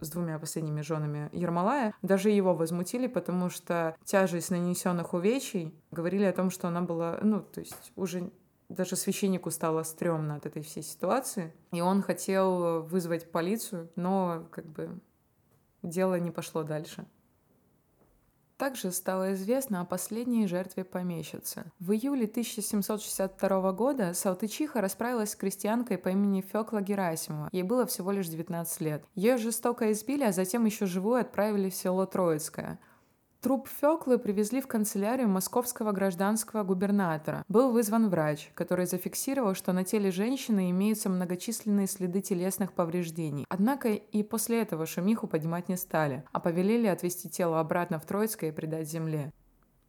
[0.00, 6.32] с двумя последними женами Ермолая, даже его возмутили, потому что тяжесть нанесенных увечий говорили о
[6.32, 8.30] том, что она была, ну, то есть уже
[8.68, 14.66] даже священнику стало стрёмно от этой всей ситуации, и он хотел вызвать полицию, но как
[14.66, 15.00] бы
[15.82, 17.06] дело не пошло дальше.
[18.58, 21.70] Также стало известно о последней жертве помещицы.
[21.78, 27.50] В июле 1762 года Салтычиха расправилась с крестьянкой по имени Фёкла Герасимова.
[27.52, 29.04] Ей было всего лишь 19 лет.
[29.14, 32.80] Ее жестоко избили, а затем еще живую отправили в село Троицкое.
[33.40, 37.44] Труп Феклы привезли в канцелярию московского гражданского губернатора.
[37.46, 43.46] Был вызван врач, который зафиксировал, что на теле женщины имеются многочисленные следы телесных повреждений.
[43.48, 48.50] Однако и после этого шумиху поднимать не стали, а повелели отвезти тело обратно в Троицкое
[48.50, 49.32] и предать земле.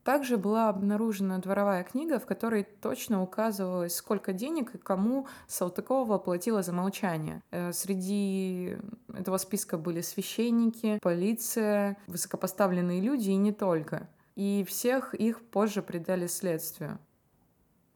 [0.04, 6.64] Также была обнаружена дворовая книга, в которой точно указывалось, сколько денег и кому Салтыкова платила
[6.64, 7.42] за молчание.
[7.52, 8.78] Э, среди
[9.14, 14.10] этого списка были священники, полиция, высокопоставленные люди и не только.
[14.36, 16.98] И всех их позже предали следствию.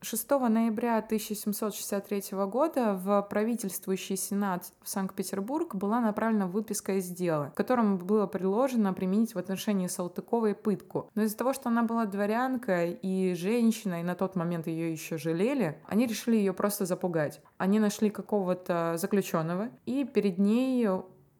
[0.03, 7.53] 6 ноября 1763 года в правительствующий сенат в Санкт-Петербург была направлена выписка из дела, в
[7.55, 11.09] котором было предложено применить в отношении Салтыковой пытку.
[11.15, 15.17] Но из-за того, что она была дворянка и женщина, и на тот момент ее еще
[15.17, 17.41] жалели, они решили ее просто запугать.
[17.57, 20.85] Они нашли какого-то заключенного и перед ней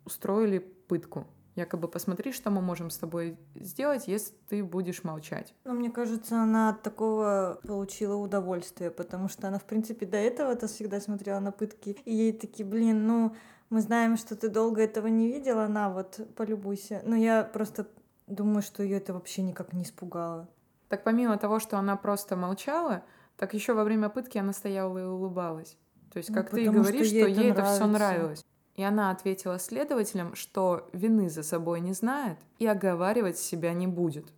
[0.05, 1.27] устроили пытку.
[1.55, 5.53] Якобы посмотри, что мы можем с тобой сделать, если ты будешь молчать.
[5.65, 10.67] Но мне кажется, она от такого получила удовольствие, потому что она, в принципе, до этого-то
[10.67, 13.35] всегда смотрела на пытки, и ей такие, блин, ну,
[13.69, 17.01] мы знаем, что ты долго этого не видела, на, вот, полюбуйся.
[17.05, 17.87] Но я просто
[18.27, 20.49] думаю, что ее это вообще никак не испугало.
[20.89, 23.03] Так помимо того, что она просто молчала,
[23.37, 25.77] так еще во время пытки она стояла и улыбалась.
[26.11, 28.45] То есть, ну, как ну, ты и говоришь, что ей, что ей это все нравилось.
[28.75, 34.33] И она ответила следователям, что вины за собой не знает и оговаривать себя не будет.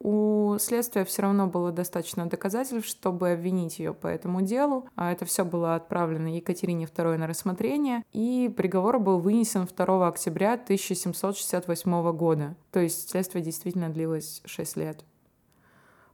[0.00, 4.86] У следствия все равно было достаточно доказательств, чтобы обвинить ее по этому делу.
[4.96, 10.54] А это все было отправлено Екатерине II на рассмотрение, и приговор был вынесен 2 октября
[10.54, 12.54] 1768 года.
[12.70, 15.04] То есть следствие действительно длилось 6 лет.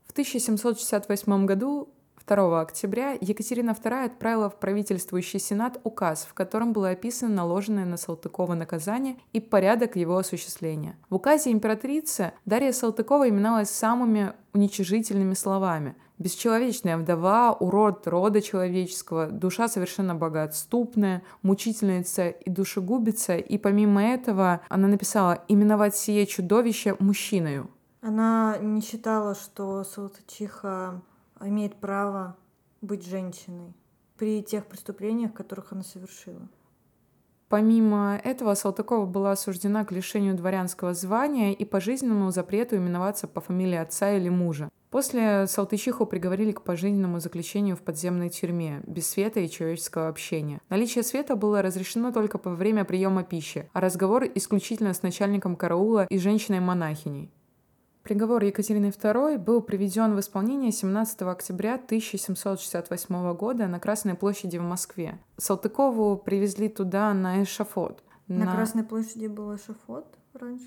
[0.05, 1.89] В 1768 году
[2.25, 7.97] 2 октября Екатерина II отправила в правительствующий сенат указ, в котором было описано наложенное на
[7.97, 10.97] Салтыкова наказание и порядок его осуществления.
[11.09, 19.67] В указе императрицы Дарья Салтыкова именовалась самыми уничижительными словами бесчеловечная вдова, урод рода человеческого, душа
[19.67, 27.69] совершенно богоотступная, мучительница и душегубица, и помимо этого она написала «именовать сие чудовище мужчиною».
[28.01, 31.01] Она не считала, что Салтычиха
[31.43, 32.37] имеет право
[32.81, 33.73] быть женщиной
[34.17, 36.47] при тех преступлениях, которых она совершила.
[37.51, 43.75] Помимо этого, Салтыкова была осуждена к лишению дворянского звания и пожизненному запрету именоваться по фамилии
[43.75, 44.69] отца или мужа.
[44.89, 50.61] После Салтычиху приговорили к пожизненному заключению в подземной тюрьме, без света и человеческого общения.
[50.69, 56.05] Наличие света было разрешено только во время приема пищи, а разговор исключительно с начальником караула
[56.09, 57.31] и женщиной-монахиней.
[58.03, 64.63] Приговор Екатерины II был приведен в исполнение 17 октября 1768 года на Красной площади в
[64.63, 65.19] Москве.
[65.37, 68.03] Салтыкову привезли туда на эшафот.
[68.27, 68.55] На, на...
[68.55, 70.65] Красной площади был эшафот раньше?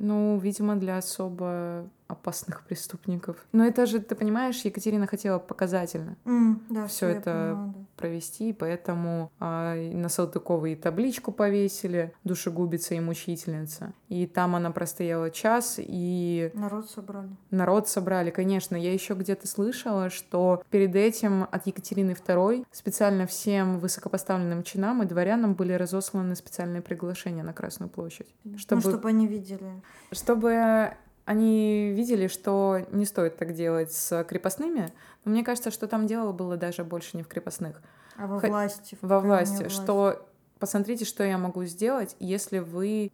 [0.00, 3.36] Ну, видимо, для особо опасных преступников.
[3.52, 7.84] Но это же, ты понимаешь, Екатерина хотела показательно mm, да, все это понимаю, да.
[7.96, 13.92] провести, поэтому а, на Салтыкова и табличку повесили «Душегубица и мучительница».
[14.08, 16.50] И там она простояла час, и...
[16.54, 17.30] Народ собрали.
[17.50, 18.76] Народ собрали, конечно.
[18.76, 25.06] Я еще где-то слышала, что перед этим от Екатерины II специально всем высокопоставленным чинам и
[25.06, 28.28] дворянам были разосланы специальные приглашения на Красную площадь.
[28.56, 29.82] Чтобы, ну, чтобы они видели.
[30.12, 30.94] Чтобы
[31.26, 34.92] они видели, что не стоит так делать с крепостными,
[35.24, 37.82] но мне кажется, что там дело было даже больше не в крепостных.
[38.16, 38.96] А во власти.
[39.02, 39.74] Во власти, власть.
[39.74, 40.26] что
[40.58, 43.10] посмотрите, что я могу сделать, если вы...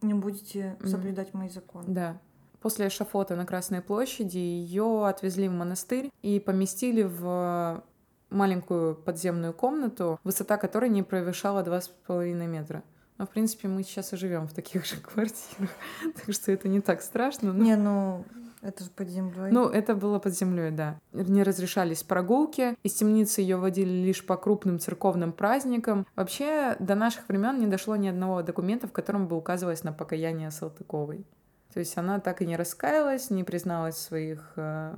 [0.00, 1.36] Не будете соблюдать mm.
[1.36, 1.84] мои законы.
[1.88, 2.18] Да.
[2.60, 7.84] После шафота на Красной площади ее отвезли в монастырь и поместили в
[8.30, 12.82] маленькую подземную комнату, высота которой не превышала 2,5 метра.
[13.24, 15.70] Но, в принципе, мы сейчас и живем в таких же квартирах,
[16.14, 17.54] так что это не так страшно.
[17.54, 17.64] Но...
[17.64, 18.22] Не, ну,
[18.60, 19.50] это же под землей.
[19.50, 21.00] Ну, это было под землей, да.
[21.14, 22.76] Не разрешались прогулки.
[22.82, 26.06] Из темницы ее водили лишь по крупным церковным праздникам.
[26.16, 30.50] Вообще, до наших времен не дошло ни одного документа, в котором бы указывалось на покаяние
[30.50, 31.24] Салтыковой.
[31.72, 34.96] То есть она так и не раскаялась, не призналась в своих э,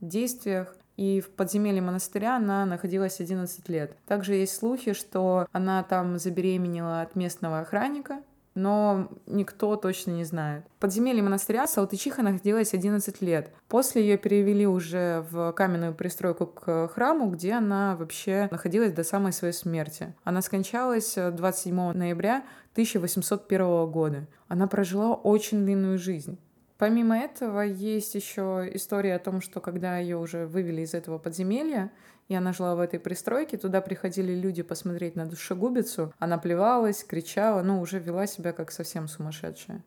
[0.00, 0.76] действиях.
[0.96, 3.96] И в подземелье монастыря она находилась 11 лет.
[4.06, 8.22] Также есть слухи, что она там забеременела от местного охранника,
[8.54, 10.64] но никто точно не знает.
[10.76, 13.50] В подземелье монастыря Салтычиха находилась 11 лет.
[13.68, 19.32] После ее перевели уже в каменную пристройку к храму, где она вообще находилась до самой
[19.32, 20.14] своей смерти.
[20.22, 24.26] Она скончалась 27 ноября 1801 года.
[24.46, 26.38] Она прожила очень длинную жизнь.
[26.78, 31.92] Помимо этого, есть еще история о том, что когда ее уже вывели из этого подземелья,
[32.28, 37.62] и она жила в этой пристройке, туда приходили люди посмотреть на душегубицу, она плевалась, кричала,
[37.62, 39.84] ну, уже вела себя как совсем сумасшедшая.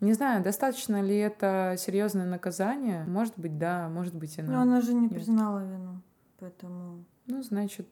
[0.00, 3.04] Не знаю, достаточно ли это серьезное наказание.
[3.04, 4.52] Может быть, да, может быть, она.
[4.52, 5.10] Но она же не нет.
[5.12, 6.02] признала вину,
[6.38, 7.04] поэтому.
[7.26, 7.88] Ну, значит.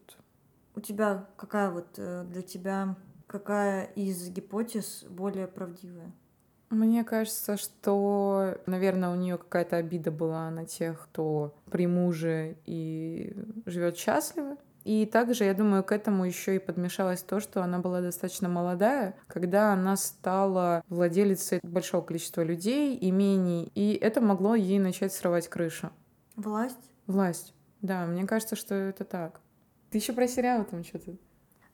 [0.76, 2.94] У тебя какая вот э, для тебя
[3.26, 6.12] какая из гипотез более правдивая?
[6.70, 13.36] Мне кажется, что, наверное, у нее какая-то обида была на тех, кто при муже и
[13.66, 14.56] живет счастливо.
[14.84, 19.16] И также, я думаю, к этому еще и подмешалось то, что она была достаточно молодая,
[19.26, 25.90] когда она стала владелицей большого количества людей, имений, и это могло ей начать срывать крышу.
[26.36, 26.92] Власть?
[27.08, 27.52] Власть,
[27.82, 29.40] да, мне кажется, что это так.
[29.90, 31.16] Ты еще про сериал там что-то?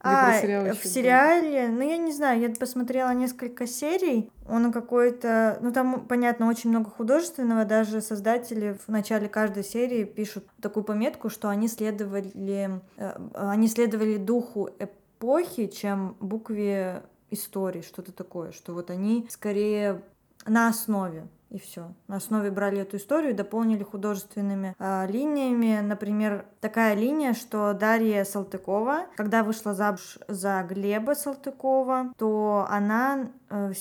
[0.03, 0.33] А,
[0.75, 6.49] в сериале, ну я не знаю, я посмотрела несколько серий, он какой-то, ну там, понятно,
[6.49, 12.81] очень много художественного, даже создатели в начале каждой серии пишут такую пометку, что они следовали,
[12.97, 20.03] э, они следовали духу эпохи, чем букве истории, что-то такое, что вот они скорее
[20.47, 21.93] на основе и все.
[22.09, 25.81] На основе брали эту историю и дополнили художественными э, линиями.
[25.83, 33.73] Например, такая линия, что Дарья Салтыкова, когда вышла замуж за Глеба Салтыкова, то она э,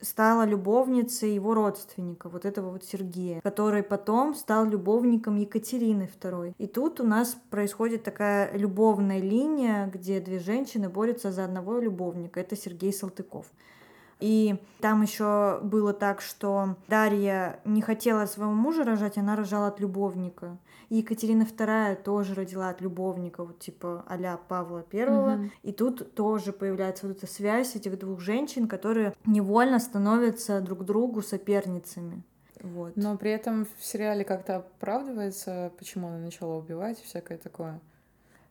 [0.00, 6.52] стала любовницей его родственника, вот этого вот Сергея, который потом стал любовником Екатерины II.
[6.58, 12.40] И тут у нас происходит такая любовная линия, где две женщины борются за одного любовника.
[12.40, 13.46] Это Сергей Салтыков.
[14.20, 19.80] И там еще было так, что Дарья не хотела своего мужа рожать, она рожала от
[19.80, 20.58] любовника.
[20.88, 25.34] И Екатерина II тоже родила от любовника, вот типа а Павла Первого.
[25.34, 25.50] Угу.
[25.62, 31.22] И тут тоже появляется вот эта связь этих двух женщин, которые невольно становятся друг другу
[31.22, 32.22] соперницами.
[32.62, 32.96] Вот.
[32.96, 37.80] Но при этом в сериале как-то оправдывается, почему она начала убивать и всякое такое.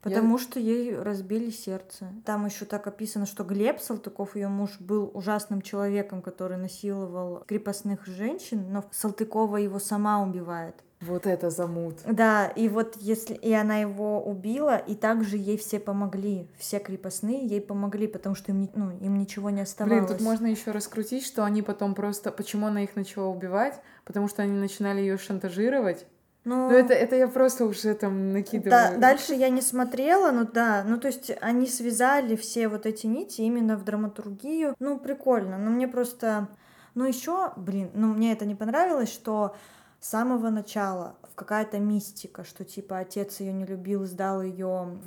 [0.01, 0.43] Потому я...
[0.43, 2.07] что ей разбили сердце.
[2.25, 8.05] Там еще так описано, что Глеб Салтыков, ее муж, был ужасным человеком, который насиловал крепостных
[8.05, 10.75] женщин, но Салтыкова его сама убивает.
[10.99, 11.97] Вот это замут.
[12.05, 17.45] Да, и вот если и она его убила, и также ей все помогли, все крепостные
[17.45, 20.05] ей помогли, потому что им, ну, им ничего не оставалось.
[20.05, 24.27] Блин, тут можно еще раскрутить, что они потом просто, почему она их начала убивать, потому
[24.27, 26.07] что они начинали ее шантажировать,
[26.47, 28.71] ну, ну это, это я просто уже там накидываю.
[28.71, 33.05] Да, дальше я не смотрела, ну да, ну то есть они связали все вот эти
[33.05, 34.73] нити именно в драматургию.
[34.79, 36.47] Ну, прикольно, но мне просто...
[36.95, 39.57] Ну еще, блин, ну мне это не понравилось, что
[39.99, 44.97] с самого начала в какая-то мистика, что типа отец ее не любил, сдал ее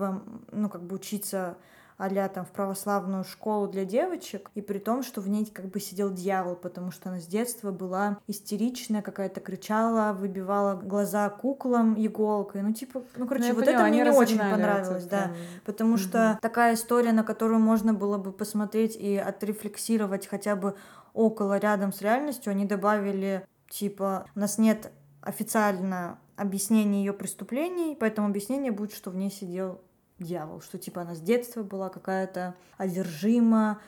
[0.53, 1.57] ну как бы учиться
[2.01, 5.81] а там в православную школу для девочек, и при том, что в ней как бы
[5.81, 12.63] сидел дьявол, потому что она с детства была истеричная, какая-то кричала, выбивала глаза куклам иголкой.
[12.63, 15.23] Ну, типа, ну, короче, ну, вот поняла, это мне не очень понравилось, это, да.
[15.25, 15.35] Прям...
[15.67, 15.99] Потому угу.
[15.99, 20.77] что такая история, на которую можно было бы посмотреть и отрефлексировать хотя бы
[21.13, 24.91] около рядом с реальностью, они добавили, типа, у нас нет
[25.21, 29.83] официально объяснения ее преступлений, поэтому объяснение будет, что в ней сидел
[30.21, 33.81] дьявол, что типа она с детства была какая-то одержима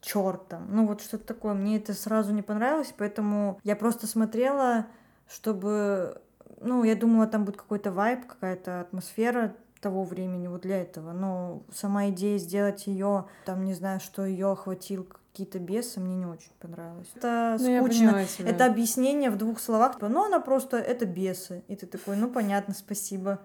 [0.00, 0.66] чертом.
[0.68, 1.54] Ну вот что-то такое.
[1.54, 4.86] Мне это сразу не понравилось, поэтому я просто смотрела,
[5.28, 6.20] чтобы...
[6.60, 11.12] Ну, я думала, там будет какой-то вайб, какая-то атмосфера того времени вот для этого.
[11.12, 16.26] Но сама идея сделать ее, там, не знаю, что ее охватил какие-то бесы, мне не
[16.26, 17.08] очень понравилось.
[17.14, 18.24] Это ну, скучно.
[18.38, 19.94] Это объяснение в двух словах.
[19.94, 21.62] Типа, ну, она просто, это бесы.
[21.68, 23.40] И ты такой, ну, понятно, спасибо.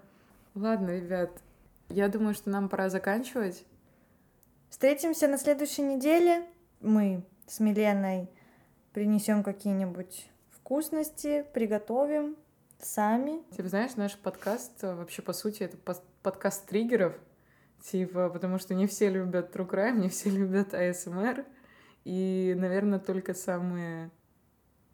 [0.55, 1.29] Ладно, ребят,
[1.93, 3.65] я думаю, что нам пора заканчивать.
[4.69, 6.43] Встретимся на следующей неделе.
[6.81, 8.29] Мы с Миленой
[8.93, 12.35] принесем какие-нибудь вкусности, приготовим,
[12.79, 13.43] сами.
[13.55, 15.77] Типа, знаешь, наш подкаст э, вообще, по сути, это
[16.23, 17.13] подкаст триггеров.
[17.83, 21.45] Типа, потому что не все любят True Crime, не все любят АСМР.
[22.05, 24.09] И, наверное, только самые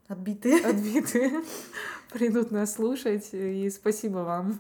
[0.08, 1.44] отбитые, отбитые
[2.12, 3.30] придут нас слушать.
[3.32, 4.60] И спасибо вам.